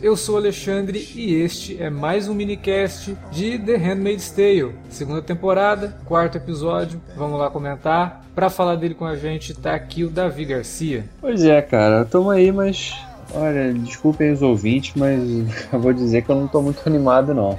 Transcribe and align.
Eu 0.00 0.16
sou 0.16 0.36
Alexandre 0.36 1.10
e 1.16 1.34
este 1.34 1.82
é 1.82 1.90
mais 1.90 2.28
um 2.28 2.34
minicast 2.34 3.16
de 3.32 3.58
The 3.58 3.76
Handmaid's 3.76 4.30
Tale, 4.30 4.72
segunda 4.88 5.20
temporada, 5.20 5.96
quarto 6.04 6.36
episódio. 6.36 7.00
Vamos 7.16 7.36
lá 7.36 7.50
comentar. 7.50 8.24
Para 8.32 8.48
falar 8.48 8.76
dele 8.76 8.94
com 8.94 9.04
a 9.04 9.16
gente 9.16 9.52
tá 9.54 9.74
aqui 9.74 10.04
o 10.04 10.08
Davi 10.08 10.44
Garcia. 10.44 11.04
Pois 11.20 11.42
é, 11.42 11.60
cara, 11.60 12.04
tamo 12.04 12.30
aí, 12.30 12.52
mas 12.52 12.94
olha, 13.34 13.74
desculpem 13.74 14.30
os 14.30 14.40
ouvintes, 14.40 14.92
mas 14.94 15.20
eu 15.72 15.80
vou 15.80 15.92
dizer 15.92 16.22
que 16.22 16.30
eu 16.30 16.36
não 16.36 16.46
tô 16.46 16.62
muito 16.62 16.80
animado 16.86 17.34
não. 17.34 17.58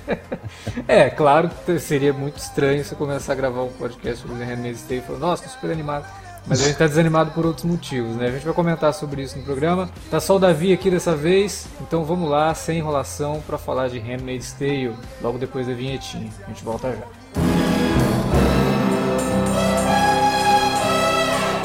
é, 0.88 1.10
claro 1.10 1.50
que 1.66 1.78
seria 1.78 2.14
muito 2.14 2.38
estranho 2.38 2.82
você 2.82 2.94
começar 2.94 3.34
a 3.34 3.36
gravar 3.36 3.64
um 3.64 3.72
podcast 3.72 4.22
sobre 4.22 4.38
The 4.38 4.44
Handmaid's 4.44 4.82
Tale 4.84 5.00
e 5.00 5.02
falar, 5.02 5.18
nossa, 5.18 5.42
tô 5.42 5.50
super 5.50 5.70
animado. 5.70 6.06
Mas 6.46 6.60
a 6.60 6.64
gente 6.66 6.76
tá 6.76 6.86
desanimado 6.86 7.30
por 7.30 7.46
outros 7.46 7.64
motivos, 7.64 8.16
né? 8.16 8.28
A 8.28 8.30
gente 8.30 8.44
vai 8.44 8.54
comentar 8.54 8.92
sobre 8.92 9.22
isso 9.22 9.38
no 9.38 9.44
programa. 9.44 9.88
Tá 10.10 10.20
só 10.20 10.36
o 10.36 10.38
Davi 10.38 10.72
aqui 10.72 10.90
dessa 10.90 11.16
vez, 11.16 11.66
então 11.80 12.04
vamos 12.04 12.28
lá, 12.28 12.54
sem 12.54 12.78
enrolação, 12.78 13.42
para 13.46 13.56
falar 13.56 13.88
de 13.88 13.98
Handmaid's 13.98 14.52
Tale, 14.52 14.94
logo 15.22 15.38
depois 15.38 15.66
da 15.66 15.72
vinhetinha. 15.72 16.30
A 16.44 16.48
gente 16.48 16.62
volta 16.62 16.92
já. 16.92 17.23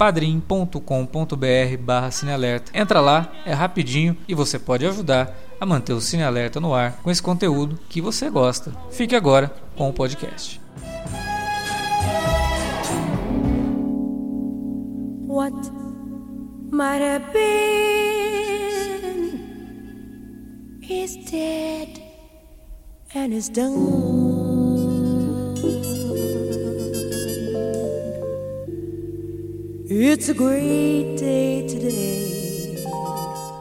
padrim.com.br 0.00 1.76
barra 1.78 2.10
cinealerta. 2.10 2.72
Entra 2.72 3.02
lá, 3.02 3.30
é 3.44 3.52
rapidinho 3.52 4.16
e 4.26 4.34
você 4.34 4.58
pode 4.58 4.86
ajudar 4.86 5.36
a 5.60 5.66
manter 5.66 5.92
o 5.92 6.00
Cine 6.00 6.22
Alerta 6.22 6.58
no 6.58 6.72
ar 6.72 6.92
com 7.02 7.10
esse 7.10 7.22
conteúdo 7.22 7.78
que 7.86 8.00
você 8.00 8.30
gosta. 8.30 8.72
Fique 8.90 9.14
agora 9.14 9.54
com 9.76 9.90
o 9.90 9.92
podcast. 9.92 10.58
What 15.28 15.54
might 16.72 17.02
have 17.02 17.26
been 17.34 17.50
is 20.80 21.14
dead 21.30 22.00
and 23.14 23.34
is 23.34 23.50
done. 23.50 24.79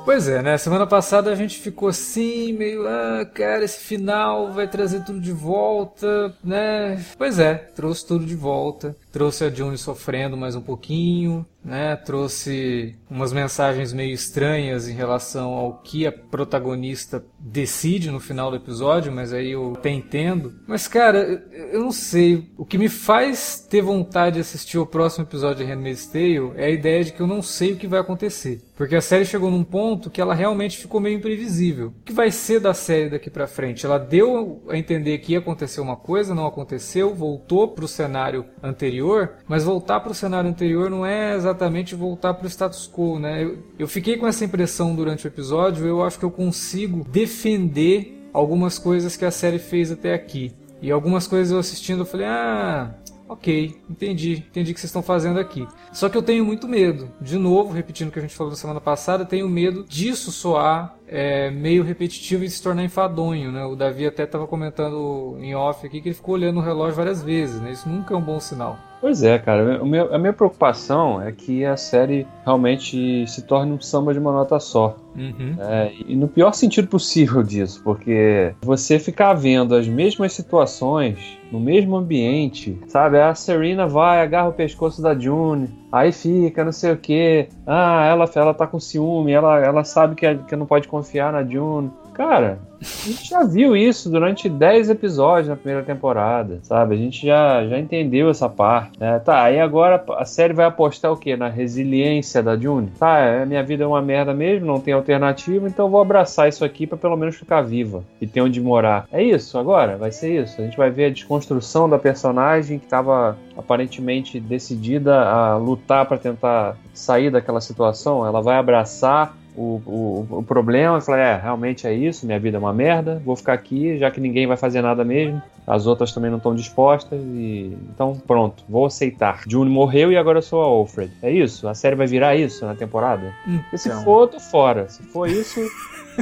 Pois 0.06 0.28
é, 0.28 0.44
né? 0.44 0.60
Semana 0.60 0.86
passada 0.86 1.32
a 1.32 1.36
gente 1.36 1.58
ficou 1.58 1.90
assim, 1.90 2.54
meio, 2.54 2.88
ah, 2.88 3.26
cara, 3.26 3.66
esse 3.66 3.80
final 3.80 4.52
vai 4.52 4.68
trazer 4.68 5.04
tudo 5.04 5.20
de 5.20 5.32
volta, 5.32 6.32
né? 6.44 7.04
Pois 7.18 7.40
é, 7.40 7.56
trouxe 7.56 8.06
tudo 8.06 8.26
de 8.26 8.36
volta. 8.36 8.96
Trouxe 9.12 9.44
a 9.44 9.50
June 9.50 9.76
sofrendo 9.76 10.38
mais 10.38 10.56
um 10.56 10.62
pouquinho, 10.62 11.44
né? 11.64 11.96
Trouxe 11.96 12.96
umas 13.10 13.34
mensagens 13.34 13.94
meio 13.94 14.14
estranhas 14.14 14.88
em 14.88 14.94
relação 14.94 15.52
ao 15.54 15.82
que 15.82 16.08
a 16.08 16.12
protagonista 16.12 17.24
decide 17.40 18.12
no 18.12 18.20
final 18.20 18.50
do 18.50 18.58
episódio, 18.58 19.12
mas 19.12 19.34
aí 19.34 19.52
eu 19.52 19.74
até 19.78 19.90
entendo. 19.90 20.54
Mas 20.68 20.88
cara, 20.88 21.44
eu 21.72 21.82
não 21.82 21.92
sei. 21.92 22.50
O 22.58 22.66
que 22.66 22.78
me 22.78 22.90
faz 22.90 23.66
ter 23.70 23.82
vontade 23.82 24.36
de 24.36 24.42
assistir 24.42 24.78
o 24.78 24.86
próximo 24.86 25.26
episódio 25.26 25.66
de 25.66 25.72
Handmaid's 25.72 26.08
Tale 26.08 26.54
é 26.56 26.66
a 26.66 26.70
ideia 26.70 27.04
de 27.04 27.14
que 27.14 27.22
eu 27.22 27.28
não 27.28 27.42
sei 27.42 27.74
o 27.74 27.78
que 27.78 27.88
vai 27.88 28.00
acontecer. 28.00 28.62
Porque 28.76 28.96
a 28.96 29.02
série 29.02 29.26
chegou 29.26 29.52
num 29.52 29.64
ponto 29.64 30.10
que 30.10 30.22
ela 30.22 30.34
realmente 30.34 30.78
ficou 30.78 31.02
meio 31.02 31.18
imprevisível. 31.18 31.88
O 32.00 32.04
que 32.06 32.14
vai 32.14 32.32
ser 32.32 32.62
da 32.62 32.74
série 32.74 33.10
daqui 33.10 33.30
para 33.30 33.46
frente? 33.46 33.86
Ela 33.86 33.98
deu 33.98 34.64
a 34.70 34.78
entender 34.78 35.18
que 35.18 35.34
ia 35.34 35.40
acontecer 35.40 35.82
uma 35.82 35.98
coisa, 35.98 36.34
não 36.34 36.48
aconteceu, 36.48 37.14
voltou 37.14 37.68
pro 37.68 37.88
cenário 37.90 38.46
anterior, 38.64 39.34
mas 39.48 39.66
voltar 39.66 40.00
pro 40.00 40.14
cenário 40.14 40.50
anterior 40.50 40.90
não 40.90 41.06
é 41.06 41.36
exatamente 41.36 41.49
voltar 41.96 42.34
pro 42.34 42.48
status 42.48 42.90
quo, 42.92 43.20
né? 43.20 43.44
Eu, 43.44 43.58
eu 43.78 43.88
fiquei 43.88 44.18
com 44.18 44.28
essa 44.28 44.46
impressão 44.46 44.96
durante 44.96 45.26
o 45.26 45.28
episódio, 45.28 45.86
eu 45.86 46.04
acho 46.04 46.20
que 46.20 46.26
eu 46.26 46.32
consigo 46.32 47.06
defender 47.10 48.28
algumas 48.34 48.78
coisas 48.78 49.16
que 49.16 49.26
a 49.26 49.32
série 49.32 49.60
fez 49.60 49.92
até 49.92 50.14
aqui. 50.14 50.54
E 50.82 50.92
algumas 50.92 51.28
coisas 51.28 51.52
eu 51.52 51.60
assistindo 51.60 52.02
eu 52.02 52.06
falei, 52.06 52.26
ah, 52.26 52.96
ok, 53.28 53.76
entendi, 53.90 54.44
entendi 54.50 54.72
o 54.72 54.74
que 54.74 54.80
vocês 54.80 54.90
estão 54.90 55.04
fazendo 55.04 55.40
aqui. 55.40 55.68
Só 55.94 56.10
que 56.10 56.18
eu 56.18 56.22
tenho 56.22 56.44
muito 56.44 56.68
medo, 56.68 57.12
de 57.22 57.38
novo, 57.38 57.74
repetindo 57.74 58.10
o 58.10 58.12
que 58.12 58.20
a 58.20 58.22
gente 58.22 58.36
falou 58.36 58.52
na 58.52 58.58
semana 58.58 58.82
passada, 58.82 59.26
tenho 59.26 59.48
medo 59.48 59.86
disso 59.88 60.32
soar 60.32 60.96
é, 61.10 61.50
meio 61.50 61.84
repetitivo 61.84 62.44
e 62.44 62.50
se 62.50 62.62
tornar 62.62 62.84
enfadonho, 62.84 63.52
né? 63.52 63.66
O 63.66 63.76
Davi 63.76 64.06
até 64.06 64.24
estava 64.24 64.46
comentando 64.46 65.38
em 65.40 65.56
off 65.56 65.86
aqui 65.86 66.02
que 66.02 66.10
ele 66.10 66.16
ficou 66.16 66.36
olhando 66.36 66.60
o 66.60 66.64
relógio 66.64 66.96
várias 66.96 67.24
vezes, 67.24 67.60
né? 67.60 67.72
Isso 67.72 67.90
nunca 67.90 68.14
é 68.14 68.18
um 68.18 68.22
bom 68.22 68.40
sinal. 68.40 68.78
Pois 69.02 69.24
é, 69.24 69.40
cara. 69.40 69.80
a 69.82 70.18
minha 70.18 70.34
preocupação 70.34 71.22
é 71.22 71.32
que 71.32 71.64
a 71.64 71.78
série 71.78 72.28
realmente 72.44 73.26
se 73.28 73.42
torne 73.44 73.72
um 73.72 73.80
samba 73.80 74.14
de 74.14 74.20
uma 74.20 74.32
nota 74.32 74.60
só. 74.60 74.98
Uhum. 75.16 75.56
É, 75.58 75.94
e 76.06 76.16
no 76.16 76.28
pior 76.28 76.54
sentido 76.54 76.88
possível 76.88 77.42
disso, 77.42 77.82
porque 77.84 78.54
você 78.62 79.00
ficar 79.00 79.34
vendo 79.34 79.74
as 79.74 79.88
mesmas 79.88 80.34
situações 80.34 81.38
no 81.52 81.60
mesmo 81.60 81.96
ambiente, 81.96 82.78
sabe? 82.88 83.20
A 83.20 83.34
Serena 83.34 83.88
vai, 83.88 84.22
agarra 84.22 84.50
o 84.50 84.54
pescoço 84.54 85.02
da 85.02 85.18
June, 85.18 85.70
aí 85.92 86.12
fica, 86.12 86.64
não 86.64 86.72
sei 86.72 86.92
o 86.92 86.98
que. 86.98 87.50
Ah, 87.66 88.06
ela, 88.06 88.30
ela 88.36 88.54
tá 88.54 88.68
com 88.68 88.80
ciúme, 88.80 89.32
ela, 89.32 89.60
ela 89.60 89.84
sabe 89.84 90.16
que, 90.16 90.36
que 90.44 90.56
não 90.56 90.66
pode 90.66 90.88
confiar 90.88 91.32
na 91.32 91.44
June. 91.44 91.92
Cara, 92.20 92.60
a 92.82 93.08
gente 93.08 93.30
já 93.30 93.46
viu 93.46 93.78
isso 93.78 94.10
durante 94.10 94.50
10 94.50 94.90
episódios 94.90 95.48
na 95.48 95.56
primeira 95.56 95.86
temporada, 95.86 96.60
sabe? 96.64 96.96
A 96.96 96.98
gente 96.98 97.26
já, 97.26 97.66
já 97.66 97.80
entendeu 97.80 98.30
essa 98.30 98.50
parte. 98.50 99.00
Né? 99.00 99.20
Tá, 99.20 99.42
aí 99.42 99.58
agora 99.58 100.04
a 100.18 100.26
série 100.26 100.54
vai 100.54 100.66
apostar 100.66 101.14
o 101.14 101.16
quê? 101.16 101.38
Na 101.38 101.48
resiliência 101.48 102.44
da 102.44 102.58
June? 102.58 102.92
Tá, 103.00 103.46
minha 103.48 103.64
vida 103.64 103.86
é 103.86 103.88
uma 103.88 104.02
merda 104.02 104.34
mesmo, 104.34 104.68
não 104.68 104.82
tem 104.82 104.94
alternativa, 104.94 105.66
então 105.66 105.90
vou 105.90 106.02
abraçar 106.02 106.50
isso 106.50 106.66
aqui 106.66 106.86
para 106.86 106.98
pelo 106.98 107.16
menos 107.16 107.38
ficar 107.38 107.62
viva 107.62 108.04
e 108.20 108.28
ter 108.28 108.42
onde 108.42 108.60
morar. 108.60 109.08
É 109.14 109.24
isso 109.24 109.58
agora? 109.58 109.96
Vai 109.96 110.12
ser 110.12 110.44
isso. 110.44 110.60
A 110.60 110.66
gente 110.66 110.76
vai 110.76 110.92
ver 110.92 111.06
a 111.06 111.10
desconstrução 111.10 111.88
da 111.88 111.98
personagem 111.98 112.80
que 112.80 112.86
estava 112.86 113.38
aparentemente 113.58 114.42
decidida 114.42 115.22
a 115.22 115.56
lutar 115.56 116.06
para 116.06 116.18
tentar 116.18 116.76
sair 116.94 117.32
daquela 117.32 117.62
situação. 117.62 118.28
Ela 118.28 118.42
vai 118.42 118.58
abraçar 118.58 119.38
o, 119.56 119.82
o, 119.86 120.28
o 120.40 120.44
problema 120.44 120.98
e 120.98 121.02
falar: 121.02 121.20
é, 121.20 121.36
realmente 121.38 121.88
é 121.88 121.94
isso, 121.94 122.26
minha 122.26 122.40
vida 122.40 122.58
é 122.58 122.60
uma 122.60 122.74
merda, 122.74 123.22
vou 123.26 123.36
ficar 123.36 123.54
aqui, 123.54 123.98
já 123.98 124.10
que 124.10 124.20
ninguém 124.20 124.48
vai 124.48 124.58
fazer 124.58 124.82
nada 124.82 125.04
mesmo, 125.04 125.42
as 125.68 125.86
outras 125.86 126.12
também 126.12 126.30
não 126.30 126.38
estão 126.38 126.56
dispostas, 126.56 127.20
e 127.22 127.78
então 127.94 128.20
pronto, 128.26 128.64
vou 128.68 128.86
aceitar. 128.86 129.44
June 129.48 129.70
morreu 129.70 130.12
e 130.12 130.18
agora 130.18 130.40
eu 130.40 130.42
sou 130.42 130.62
a 130.62 130.66
Alfred. 130.66 131.12
É 131.22 131.32
isso? 131.32 131.68
A 131.68 131.74
série 131.74 131.96
vai 131.96 132.08
virar 132.08 132.36
isso 132.36 132.66
na 132.66 132.76
temporada? 132.76 133.34
Então. 133.46 133.64
E 133.74 133.78
se 133.78 133.90
for, 134.04 134.22
eu 134.24 134.28
tô 134.28 134.40
fora. 134.40 134.90
Se 134.90 135.04
for 135.04 135.30
isso. 135.30 135.60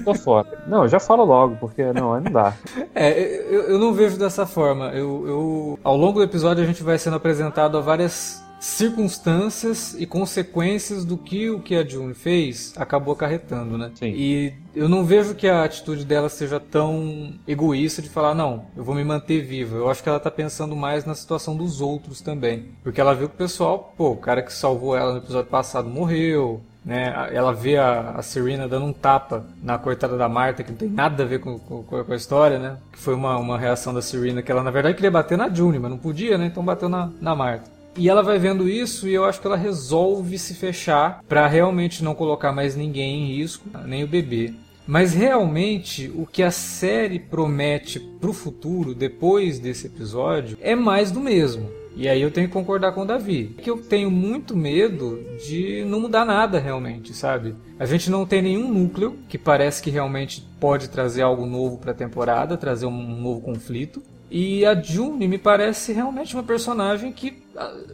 tô 0.04 0.14
fora. 0.14 0.48
Não, 0.68 0.88
já 0.88 1.00
falo 1.00 1.24
logo, 1.24 1.56
porque 1.56 1.84
não, 1.94 2.20
não 2.20 2.32
dá. 2.32 2.54
É, 2.94 3.20
eu, 3.50 3.64
eu 3.70 3.80
não 3.80 3.94
vejo 3.94 4.18
dessa 4.18 4.46
forma. 4.46 4.90
Eu, 4.90 5.28
eu, 5.28 5.80
ao 5.84 5.96
longo 5.96 6.20
do 6.20 6.24
episódio 6.24 6.64
a 6.64 6.68
gente 6.68 6.84
vai 6.84 6.98
sendo 6.98 7.16
apresentado 7.16 7.78
a 7.78 7.82
várias 7.82 8.44
circunstâncias 8.60 9.96
e 10.00 10.06
consequências 10.06 11.06
do 11.06 11.18
que 11.18 11.50
o 11.50 11.60
que 11.60 11.76
a 11.76 11.86
June 11.86 12.14
fez 12.14 12.74
acabou 12.78 13.14
acarretando, 13.14 13.78
né? 13.78 13.92
Sim. 13.96 14.14
E 14.16 14.54
eu 14.76 14.90
não 14.90 15.04
vejo 15.04 15.36
que 15.36 15.48
a 15.48 15.64
atitude 15.64 16.06
dela 16.06 16.30
seja 16.30 16.60
tão 16.60 17.34
egoísta 17.48 18.02
de 18.02 18.10
falar, 18.10 18.34
não, 18.34 18.66
eu 18.76 18.84
vou 18.84 18.96
me 18.96 19.04
manter 19.04 19.42
viva. 19.42 19.78
Eu 19.78 19.90
acho 19.90 20.02
que 20.02 20.10
ela 20.10 20.20
tá 20.20 20.32
pensando 20.32 20.76
mais 20.76 21.06
na 21.06 21.16
situação 21.16 21.56
dos 21.56 21.82
outros 21.82 22.22
também. 22.22 22.66
Porque 22.84 23.02
ela 23.02 23.14
viu 23.14 23.28
que 23.30 23.36
o 23.36 23.38
pessoal, 23.38 23.94
pô, 23.98 24.12
o 24.12 24.18
cara 24.18 24.42
que 24.42 24.54
salvou 24.54 24.96
ela 24.96 25.14
no 25.14 25.20
episódio 25.20 25.50
passado 25.50 25.90
morreu, 25.90 26.62
né? 26.88 27.30
Ela 27.34 27.52
vê 27.52 27.78
a, 27.78 28.12
a 28.12 28.22
Serena 28.22 28.68
dando 28.68 28.86
um 28.86 28.94
tapa 28.94 29.46
na 29.62 29.78
coitada 29.78 30.18
da 30.18 30.30
Marta, 30.30 30.64
que 30.64 30.72
não 30.72 30.78
tem 30.78 30.90
nada 30.90 31.24
a 31.24 31.26
ver 31.26 31.40
com, 31.40 31.60
com, 31.60 31.84
com, 31.84 32.14
a 32.14 32.16
história, 32.16 32.58
né? 32.58 32.78
Que 32.94 32.98
foi 32.98 33.14
uma, 33.14 33.38
uma 33.38 33.58
reação 33.60 33.94
da 33.94 34.02
Serena, 34.02 34.42
que 34.42 34.50
ela 34.50 34.64
na 34.64 34.72
verdade 34.72 34.96
queria 34.96 35.12
bater 35.12 35.38
na 35.38 35.50
June, 35.50 35.78
mas 35.80 35.92
não 35.92 35.98
podia, 35.98 36.38
né? 36.38 36.46
Então 36.46 36.64
bateu 36.64 36.88
na, 36.88 37.12
na 37.20 37.36
Marta. 37.36 37.77
E 37.98 38.08
ela 38.08 38.22
vai 38.22 38.38
vendo 38.38 38.70
isso 38.70 39.08
e 39.08 39.14
eu 39.14 39.26
acho 39.26 39.42
que 39.42 39.48
ela 39.48 39.58
resolve 39.58 40.38
se 40.38 40.54
fechar 40.54 41.24
para 41.28 41.48
realmente 41.48 42.04
não 42.04 42.14
colocar 42.14 42.52
mais 42.52 42.76
ninguém 42.76 43.24
em 43.24 43.38
risco, 43.38 43.68
nem 43.86 44.04
o 44.04 44.08
bebê. 44.08 44.54
Mas 44.86 45.14
realmente 45.14 46.10
o 46.16 46.26
que 46.26 46.42
a 46.42 46.52
série 46.52 47.20
promete 47.20 48.00
pro 48.00 48.32
futuro, 48.32 48.96
depois 48.96 49.60
desse 49.60 49.88
episódio, 49.88 50.58
é 50.62 50.76
mais 50.76 51.12
do 51.12 51.20
mesmo. 51.20 51.70
E 51.94 52.08
aí 52.08 52.22
eu 52.22 52.30
tenho 52.30 52.48
que 52.48 52.54
concordar 52.54 52.92
com 52.92 53.02
o 53.02 53.06
Davi. 53.06 53.56
Que 53.58 53.72
eu 53.72 53.78
tenho 53.78 54.12
muito 54.12 54.56
medo 54.56 55.20
de 55.46 55.84
não 55.84 56.00
mudar 56.00 56.24
nada 56.24 56.60
realmente, 56.60 57.12
sabe? 57.12 57.56
A 57.80 57.88
gente 57.88 58.12
não 58.12 58.24
tem 58.24 58.42
nenhum 58.42 58.72
núcleo 58.72 59.18
que 59.28 59.38
parece 59.38 59.82
que 59.82 59.90
realmente 59.90 60.48
pode 60.60 60.90
trazer 60.90 61.24
algo 61.24 61.48
novo 61.48 61.80
para 61.80 61.92
a 61.92 61.96
temporada, 61.96 62.56
trazer 62.56 62.86
um 62.86 63.20
novo 63.20 63.42
conflito. 63.42 64.04
E 64.30 64.64
a 64.66 64.80
June 64.80 65.28
me 65.28 65.38
parece 65.40 65.92
realmente 65.92 66.36
uma 66.36 66.44
personagem 66.44 67.12
que 67.12 67.32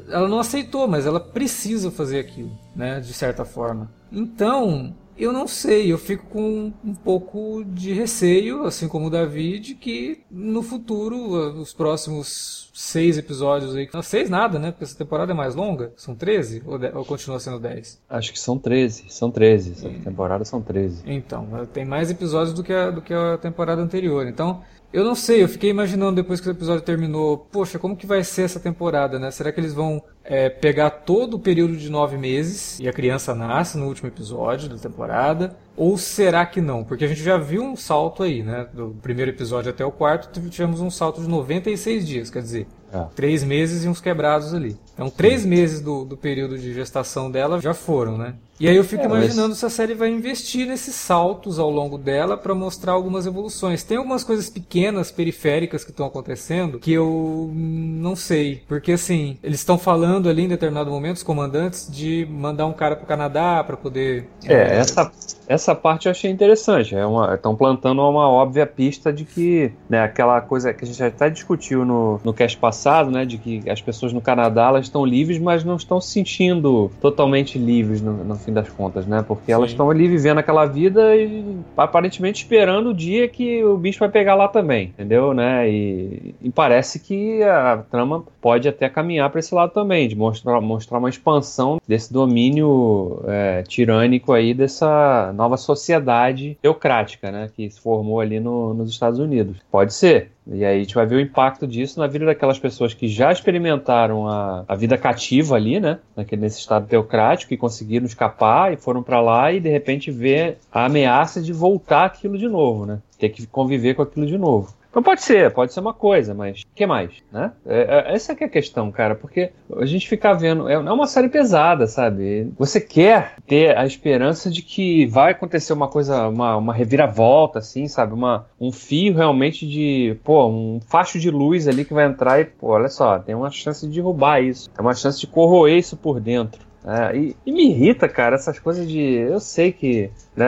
ela 0.09 0.27
não 0.27 0.39
aceitou, 0.39 0.87
mas 0.87 1.05
ela 1.05 1.19
precisa 1.19 1.89
fazer 1.89 2.19
aquilo, 2.19 2.51
né, 2.75 2.99
de 2.99 3.13
certa 3.13 3.45
forma. 3.45 3.89
Então, 4.11 4.93
eu 5.17 5.31
não 5.31 5.47
sei, 5.47 5.91
eu 5.91 5.97
fico 5.97 6.25
com 6.27 6.73
um 6.83 6.93
pouco 6.93 7.63
de 7.65 7.93
receio, 7.93 8.63
assim 8.65 8.87
como 8.87 9.07
o 9.07 9.09
David, 9.09 9.75
que 9.75 10.21
no 10.29 10.61
futuro, 10.63 11.15
os 11.59 11.73
próximos 11.73 12.71
seis 12.73 13.17
episódios 13.17 13.75
aí. 13.75 13.87
Não, 13.93 14.01
seis 14.01 14.29
nada, 14.29 14.57
né? 14.57 14.71
Porque 14.71 14.83
essa 14.83 14.97
temporada 14.97 15.31
é 15.31 15.35
mais 15.35 15.55
longa. 15.55 15.93
São 15.95 16.15
13 16.15 16.63
ou, 16.65 16.77
de, 16.77 16.91
ou 16.93 17.05
continua 17.05 17.39
sendo 17.39 17.59
10? 17.59 18.01
Acho 18.09 18.31
que 18.31 18.39
são 18.39 18.57
13. 18.57 19.05
São 19.09 19.29
13. 19.29 19.71
Essa 19.71 19.87
e... 19.87 19.99
temporada 19.99 20.43
são 20.43 20.61
13. 20.61 21.03
Então, 21.05 21.47
tem 21.71 21.85
mais 21.85 22.09
episódios 22.09 22.53
do 22.53 22.63
que 22.63 22.73
a, 22.73 22.89
do 22.89 23.01
que 23.01 23.13
a 23.13 23.37
temporada 23.37 23.81
anterior. 23.81 24.27
Então, 24.27 24.61
eu 24.91 25.03
não 25.03 25.15
sei, 25.15 25.41
eu 25.41 25.47
fiquei 25.47 25.71
imaginando 25.71 26.15
depois 26.15 26.39
que 26.39 26.47
o 26.47 26.51
episódio 26.51 26.83
terminou, 26.83 27.37
poxa, 27.37 27.79
como 27.79 27.97
que 27.97 28.05
vai 28.05 28.23
ser 28.23 28.43
essa 28.43 28.59
temporada, 28.59 29.17
né? 29.17 29.31
Será 29.31 29.51
que 29.51 29.59
eles 29.59 29.73
vão 29.73 30.03
é, 30.23 30.49
pegar 30.49 30.89
todo 30.89 31.35
o 31.35 31.39
período 31.39 31.75
de 31.75 31.89
nove 31.89 32.17
meses 32.17 32.79
e 32.79 32.87
a 32.87 32.93
criança 32.93 33.35
nasce 33.35 33.77
no 33.77 33.87
último 33.87 34.07
episódio 34.07 34.69
da 34.69 34.77
temporada? 34.77 35.57
Ou 35.75 35.97
será 35.97 36.45
que 36.45 36.61
não? 36.61 36.83
Porque 36.83 37.03
a 37.03 37.07
gente 37.07 37.23
já 37.23 37.37
viu 37.37 37.63
um 37.63 37.75
salto 37.75 38.23
aí, 38.23 38.43
né? 38.43 38.67
Do 38.73 38.95
primeiro 39.01 39.31
episódio 39.31 39.71
até 39.71 39.83
o 39.83 39.91
quarto, 39.91 40.39
tivemos 40.49 40.79
um 40.79 40.89
salto 40.89 41.21
de 41.21 41.27
96 41.27 42.07
dias, 42.07 42.29
quer 42.29 42.41
dizer, 42.41 42.67
é. 42.93 43.05
três 43.15 43.43
meses 43.43 43.83
e 43.83 43.87
uns 43.87 43.99
quebrados 43.99 44.53
ali. 44.53 44.77
Então, 44.93 45.09
três 45.09 45.45
meses 45.45 45.81
do, 45.81 46.05
do 46.05 46.15
período 46.15 46.57
de 46.57 46.73
gestação 46.73 47.31
dela 47.31 47.59
já 47.59 47.73
foram, 47.73 48.17
né? 48.17 48.35
E 48.59 48.67
aí 48.69 48.75
eu 48.75 48.83
fico 48.83 49.01
é, 49.01 49.05
imaginando 49.05 49.49
mas... 49.49 49.57
se 49.57 49.65
a 49.65 49.69
série 49.69 49.93
vai 49.93 50.09
investir 50.09 50.67
nesses 50.67 50.95
saltos 50.95 51.57
ao 51.57 51.69
longo 51.69 51.97
dela 51.97 52.37
para 52.37 52.53
mostrar 52.53 52.93
algumas 52.93 53.25
evoluções. 53.25 53.83
Tem 53.83 53.97
algumas 53.97 54.23
coisas 54.23 54.49
pequenas, 54.49 55.11
periféricas 55.11 55.83
que 55.83 55.89
estão 55.89 56.05
acontecendo 56.05 56.79
que 56.79 56.93
eu 56.93 57.51
não 57.53 58.15
sei. 58.15 58.61
Porque 58.67 58.93
assim, 58.93 59.37
eles 59.43 59.59
estão 59.59 59.77
falando 59.77 60.29
ali 60.29 60.43
em 60.43 60.47
determinado 60.47 60.91
momento, 60.91 61.17
os 61.17 61.23
comandantes, 61.23 61.89
de 61.91 62.27
mandar 62.29 62.67
um 62.67 62.73
cara 62.73 62.95
pro 62.95 63.07
Canadá 63.07 63.63
para 63.63 63.75
poder. 63.75 64.29
É, 64.45 64.53
é, 64.53 64.75
essa, 64.77 65.11
essa 65.47 65.75
parte 65.75 66.05
eu 66.05 66.11
achei 66.11 66.29
interessante. 66.29 66.95
Estão 66.95 67.53
é 67.53 67.57
plantando 67.57 68.01
uma 68.01 68.29
óbvia 68.29 68.67
pista 68.67 69.11
de 69.11 69.25
que 69.25 69.71
né, 69.89 70.03
aquela 70.03 70.39
coisa 70.41 70.73
que 70.73 70.85
a 70.85 70.87
gente 70.87 71.03
até 71.03 71.29
discutiu 71.29 71.83
no, 71.83 72.21
no 72.23 72.33
cast 72.33 72.57
passado, 72.57 72.82
né? 73.11 73.25
De 73.25 73.37
que 73.37 73.69
as 73.69 73.81
pessoas 73.81 74.13
no 74.13 74.21
Canadá 74.21 74.67
elas 74.67 74.85
estão 74.85 75.05
livres, 75.05 75.39
mas 75.39 75.63
não 75.63 75.75
estão 75.75 75.99
se 75.99 76.23
sentindo 76.23 76.91
totalmente 77.01 77.57
livres 77.57 78.01
no, 78.01 78.23
no 78.23 78.35
fim 78.35 78.53
das 78.53 78.69
contas, 78.69 79.05
né? 79.05 79.23
Porque 79.27 79.47
Sim. 79.47 79.51
elas 79.53 79.71
estão 79.71 79.89
ali 79.89 80.07
vivendo 80.07 80.37
aquela 80.37 80.65
vida 80.65 81.15
e 81.15 81.57
aparentemente 81.75 82.43
esperando 82.43 82.89
o 82.89 82.93
dia 82.93 83.27
que 83.27 83.63
o 83.63 83.77
bicho 83.77 83.99
vai 83.99 84.09
pegar 84.09 84.35
lá 84.35 84.47
também, 84.47 84.87
entendeu? 84.87 85.33
Né? 85.33 85.69
E, 85.69 86.35
e 86.41 86.49
parece 86.49 86.99
que 86.99 87.43
a 87.43 87.83
trama 87.89 88.23
pode 88.41 88.67
até 88.67 88.89
caminhar 88.89 89.29
para 89.29 89.39
esse 89.39 89.53
lado 89.53 89.71
também, 89.71 90.07
de 90.07 90.15
mostrar, 90.15 90.59
mostrar 90.61 90.99
uma 90.99 91.09
expansão 91.09 91.79
desse 91.87 92.11
domínio 92.11 93.21
é, 93.27 93.63
tirânico 93.63 94.31
aí 94.33 94.53
dessa 94.53 95.31
nova 95.33 95.57
sociedade 95.57 96.57
teocrática, 96.61 97.31
né? 97.31 97.49
Que 97.55 97.69
se 97.69 97.79
formou 97.79 98.19
ali 98.19 98.39
no, 98.39 98.73
nos 98.73 98.89
Estados 98.89 99.19
Unidos. 99.19 99.57
Pode 99.71 99.93
ser. 99.93 100.32
E 100.45 100.65
aí 100.65 100.77
a 100.77 100.79
gente 100.79 100.93
vai 100.93 101.05
ver 101.05 101.15
o 101.15 101.21
impacto 101.21 101.65
disso 101.65 101.99
na 101.99 102.07
vida 102.07 102.25
daquelas 102.25 102.59
pessoas 102.59 102.93
que 102.93 103.07
já 103.07 103.31
experimentaram 103.31 104.27
a, 104.27 104.65
a 104.67 104.75
vida 104.75 104.97
cativa 104.97 105.55
ali, 105.55 105.79
né? 105.79 105.99
Naquele, 106.15 106.41
nesse 106.41 106.59
estado 106.59 106.85
teocrático 106.85 107.53
e 107.53 107.57
conseguiram 107.57 108.05
escapar 108.05 108.73
e 108.73 108.77
foram 108.77 109.01
para 109.01 109.21
lá 109.21 109.51
e 109.51 109.59
de 109.59 109.69
repente 109.69 110.11
ver 110.11 110.57
a 110.71 110.85
ameaça 110.85 111.41
de 111.41 111.53
voltar 111.53 112.05
aquilo 112.05 112.37
de 112.37 112.47
novo, 112.47 112.85
né? 112.85 112.99
Ter 113.17 113.29
que 113.29 113.47
conviver 113.47 113.93
com 113.93 114.01
aquilo 114.01 114.25
de 114.25 114.37
novo. 114.37 114.73
Então 114.93 115.01
pode 115.01 115.23
ser, 115.23 115.51
pode 115.51 115.73
ser 115.73 115.79
uma 115.79 115.91
coisa, 115.91 116.35
mas 116.35 116.61
o 116.61 116.75
que 116.75 116.85
mais, 116.85 117.09
né? 117.31 117.51
É, 117.65 118.11
é, 118.11 118.13
essa 118.13 118.31
é 118.31 118.45
a 118.45 118.47
questão, 118.47 118.91
cara, 118.91 119.15
porque 119.15 119.51
a 119.75 119.87
gente 119.87 120.07
fica 120.07 120.31
vendo, 120.35 120.69
é, 120.69 120.73
é 120.73 120.77
uma 120.77 121.07
série 121.07 121.29
pesada, 121.29 121.87
sabe? 121.87 122.53
Você 122.59 122.79
quer 122.79 123.37
ter 123.47 123.75
a 123.75 123.87
esperança 123.87 124.51
de 124.51 124.61
que 124.61 125.07
vai 125.07 125.31
acontecer 125.31 125.73
uma 125.73 125.87
coisa, 125.87 126.27
uma, 126.27 126.55
uma 126.57 126.73
reviravolta, 126.75 127.57
assim, 127.57 127.87
sabe? 127.87 128.13
Uma, 128.13 128.45
um 128.61 128.71
fio 128.71 129.15
realmente 129.15 129.67
de, 129.67 130.15
pô, 130.23 130.47
um 130.47 130.79
facho 130.87 131.19
de 131.19 131.31
luz 131.31 131.67
ali 131.67 131.83
que 131.85 131.93
vai 131.93 132.05
entrar 132.05 132.39
e, 132.39 132.45
pô, 132.45 132.67
olha 132.67 132.87
só, 132.87 133.17
tem 133.17 133.33
uma 133.33 133.49
chance 133.49 133.87
de 133.87 133.95
derrubar 133.95 134.43
isso, 134.43 134.69
tem 134.69 134.85
uma 134.85 134.93
chance 134.93 135.19
de 135.19 135.25
corroer 135.25 135.75
isso 135.75 135.97
por 135.97 136.19
dentro. 136.19 136.61
É, 136.85 137.15
e, 137.15 137.35
e, 137.45 137.51
me 137.51 137.69
irrita, 137.69 138.09
cara, 138.09 138.35
essas 138.35 138.59
coisas 138.59 138.87
de. 138.87 138.99
Eu 138.99 139.39
sei 139.39 139.71
que 139.71 140.09
né, 140.35 140.45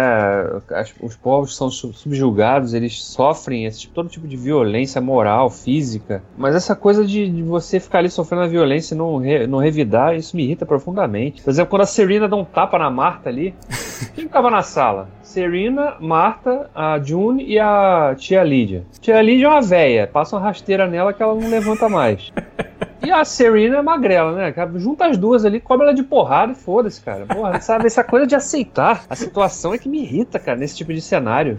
as, 0.71 0.93
os 0.99 1.15
povos 1.15 1.55
são 1.55 1.69
subjugados, 1.71 2.73
eles 2.73 3.01
sofrem 3.03 3.65
esse, 3.65 3.81
tipo, 3.81 3.93
todo 3.93 4.09
tipo 4.09 4.27
de 4.27 4.35
violência 4.35 4.99
moral, 4.99 5.49
física, 5.49 6.21
mas 6.37 6.55
essa 6.55 6.75
coisa 6.75 7.05
de, 7.05 7.29
de 7.29 7.41
você 7.41 7.79
ficar 7.79 7.99
ali 7.99 8.09
sofrendo 8.09 8.43
a 8.43 8.47
violência 8.47 8.95
e 8.95 8.97
não, 8.97 9.17
re, 9.17 9.47
não 9.47 9.59
revidar, 9.59 10.15
isso 10.15 10.35
me 10.35 10.43
irrita 10.43 10.65
profundamente. 10.65 11.41
Por 11.41 11.49
exemplo, 11.49 11.69
quando 11.69 11.83
a 11.83 11.87
Serena 11.87 12.27
dá 12.27 12.35
um 12.35 12.45
tapa 12.45 12.77
na 12.77 12.89
Marta 12.89 13.29
ali, 13.29 13.55
quem 14.13 14.27
tava 14.27 14.49
na 14.51 14.61
sala? 14.61 15.09
Serena, 15.21 15.95
Marta, 15.99 16.69
a 16.75 16.99
June 16.99 17.45
e 17.45 17.57
a 17.59 18.13
tia 18.17 18.43
Lídia. 18.43 18.83
Tia 18.99 19.21
Lídia 19.21 19.45
é 19.45 19.49
uma 19.49 19.61
véia, 19.61 20.07
passa 20.07 20.35
uma 20.35 20.41
rasteira 20.41 20.87
nela 20.87 21.13
que 21.13 21.23
ela 21.23 21.35
não 21.35 21.49
levanta 21.49 21.87
mais. 21.87 22.31
E 23.01 23.11
a 23.11 23.23
Serena 23.23 23.77
é 23.77 23.81
magrela, 23.81 24.31
né? 24.33 24.53
Junta 24.75 25.07
as 25.07 25.17
duas 25.17 25.45
ali, 25.45 25.59
cobre 25.59 25.85
ela 25.85 25.93
de 25.93 26.03
porrada 26.03 26.53
e 26.53 26.55
foda-se, 26.55 27.01
cara. 27.01 27.25
Porra, 27.25 27.59
sabe? 27.61 27.85
Essa 27.85 28.03
coisa 28.03 28.25
de 28.25 28.35
aceitar 28.35 29.05
a 29.09 29.15
situação 29.15 29.73
é 29.73 29.77
que 29.77 29.87
me 29.89 30.01
irrita, 30.01 30.39
cara, 30.39 30.57
nesse 30.57 30.75
tipo 30.75 30.93
de 30.93 31.01
cenário. 31.01 31.57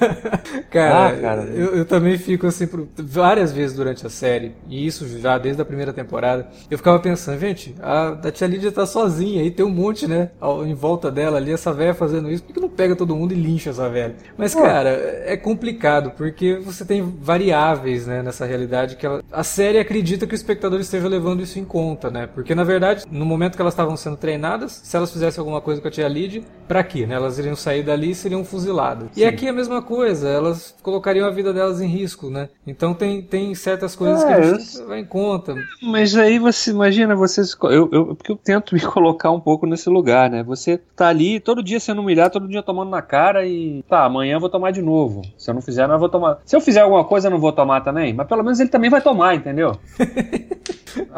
cara, 0.70 1.08
ah, 1.08 1.20
cara 1.20 1.42
eu, 1.54 1.76
eu, 1.76 1.84
também 1.84 2.16
fico 2.18 2.46
assim, 2.46 2.66
por, 2.66 2.88
várias 2.96 3.52
vezes 3.52 3.76
durante 3.76 4.06
a 4.06 4.10
série, 4.10 4.54
e 4.68 4.86
isso 4.86 5.06
já 5.18 5.38
desde 5.38 5.60
a 5.60 5.64
primeira 5.64 5.92
temporada, 5.92 6.48
eu 6.70 6.78
ficava 6.78 6.98
pensando, 6.98 7.38
gente, 7.38 7.74
a, 7.80 8.08
a 8.10 8.30
tia 8.30 8.46
Lídia 8.46 8.72
tá 8.72 8.86
sozinha 8.86 9.42
aí, 9.42 9.50
tem 9.50 9.64
um 9.64 9.70
monte, 9.70 10.06
né, 10.06 10.30
em 10.66 10.74
volta 10.74 11.10
dela 11.10 11.36
ali, 11.38 11.52
essa 11.52 11.72
velha 11.72 11.94
fazendo 11.94 12.30
isso, 12.30 12.42
por 12.42 12.54
que 12.54 12.60
não 12.60 12.68
pega 12.68 12.96
todo 12.96 13.14
mundo 13.14 13.32
e 13.32 13.36
lincha 13.36 13.70
essa 13.70 13.88
velha? 13.88 14.14
Mas, 14.36 14.54
Pô. 14.54 14.62
cara, 14.62 14.90
é 15.24 15.36
complicado, 15.36 16.12
porque 16.16 16.56
você 16.56 16.84
tem 16.84 17.02
variáveis, 17.02 18.06
né, 18.06 18.22
nessa 18.22 18.46
realidade 18.46 18.96
que 18.96 19.06
ela, 19.06 19.22
a 19.32 19.44
série 19.44 19.78
acredita 19.78 20.26
que 20.26 20.34
o 20.34 20.36
espectador 20.36 20.59
espectador 20.60 20.80
esteja 20.80 21.08
levando 21.08 21.42
isso 21.42 21.58
em 21.58 21.64
conta, 21.64 22.10
né? 22.10 22.26
Porque 22.26 22.54
na 22.54 22.64
verdade, 22.64 23.04
no 23.10 23.24
momento 23.24 23.56
que 23.56 23.62
elas 23.62 23.72
estavam 23.72 23.96
sendo 23.96 24.16
treinadas, 24.16 24.72
se 24.84 24.94
elas 24.94 25.10
fizessem 25.10 25.40
alguma 25.40 25.60
coisa 25.60 25.80
com 25.80 25.88
a 25.88 25.90
tia 25.90 26.06
Lid, 26.06 26.44
para 26.68 26.84
quê? 26.84 27.06
Né? 27.06 27.14
Elas 27.14 27.38
iriam 27.38 27.56
sair 27.56 27.82
dali 27.82 28.10
e 28.10 28.14
seriam 28.14 28.44
fuziladas. 28.44 29.08
Sim. 29.12 29.20
E 29.20 29.24
aqui 29.24 29.46
é 29.46 29.50
a 29.50 29.52
mesma 29.52 29.80
coisa, 29.80 30.28
elas 30.28 30.74
colocariam 30.82 31.26
a 31.26 31.30
vida 31.30 31.52
delas 31.52 31.80
em 31.80 31.86
risco, 31.86 32.28
né? 32.28 32.48
Então 32.66 32.92
tem, 32.92 33.22
tem 33.22 33.54
certas 33.54 33.96
coisas 33.96 34.22
é, 34.22 34.26
que 34.26 34.32
a 34.32 34.42
gente 34.42 34.78
eu... 34.78 34.86
vai 34.86 35.00
em 35.00 35.04
conta. 35.04 35.54
Mas 35.82 36.14
aí 36.14 36.38
você 36.38 36.70
imagina, 36.70 37.16
você 37.16 37.40
eu, 37.62 37.88
eu 37.90 38.14
porque 38.14 38.30
eu 38.30 38.36
tento 38.36 38.74
me 38.76 38.80
colocar 38.80 39.30
um 39.30 39.40
pouco 39.40 39.66
nesse 39.66 39.88
lugar, 39.88 40.28
né? 40.28 40.42
Você 40.42 40.78
tá 40.94 41.08
ali 41.08 41.40
todo 41.40 41.62
dia 41.62 41.80
sendo 41.80 42.02
humilhado, 42.02 42.34
todo 42.34 42.48
dia 42.48 42.62
tomando 42.62 42.90
na 42.90 43.00
cara 43.00 43.46
e 43.46 43.82
tá, 43.88 44.04
amanhã 44.04 44.34
eu 44.34 44.40
vou 44.40 44.50
tomar 44.50 44.70
de 44.70 44.82
novo. 44.82 45.22
Se 45.38 45.50
eu 45.50 45.54
não 45.54 45.62
fizer, 45.62 45.86
não 45.86 45.94
eu 45.94 46.00
vou 46.00 46.08
tomar. 46.08 46.38
Se 46.44 46.54
eu 46.54 46.60
fizer 46.60 46.80
alguma 46.80 47.04
coisa, 47.04 47.28
eu 47.28 47.30
não 47.30 47.40
vou 47.40 47.52
tomar 47.52 47.80
também, 47.80 48.12
mas 48.12 48.26
pelo 48.26 48.42
menos 48.42 48.60
ele 48.60 48.68
também 48.68 48.90
vai 48.90 49.00
tomar, 49.00 49.34
entendeu? 49.34 49.76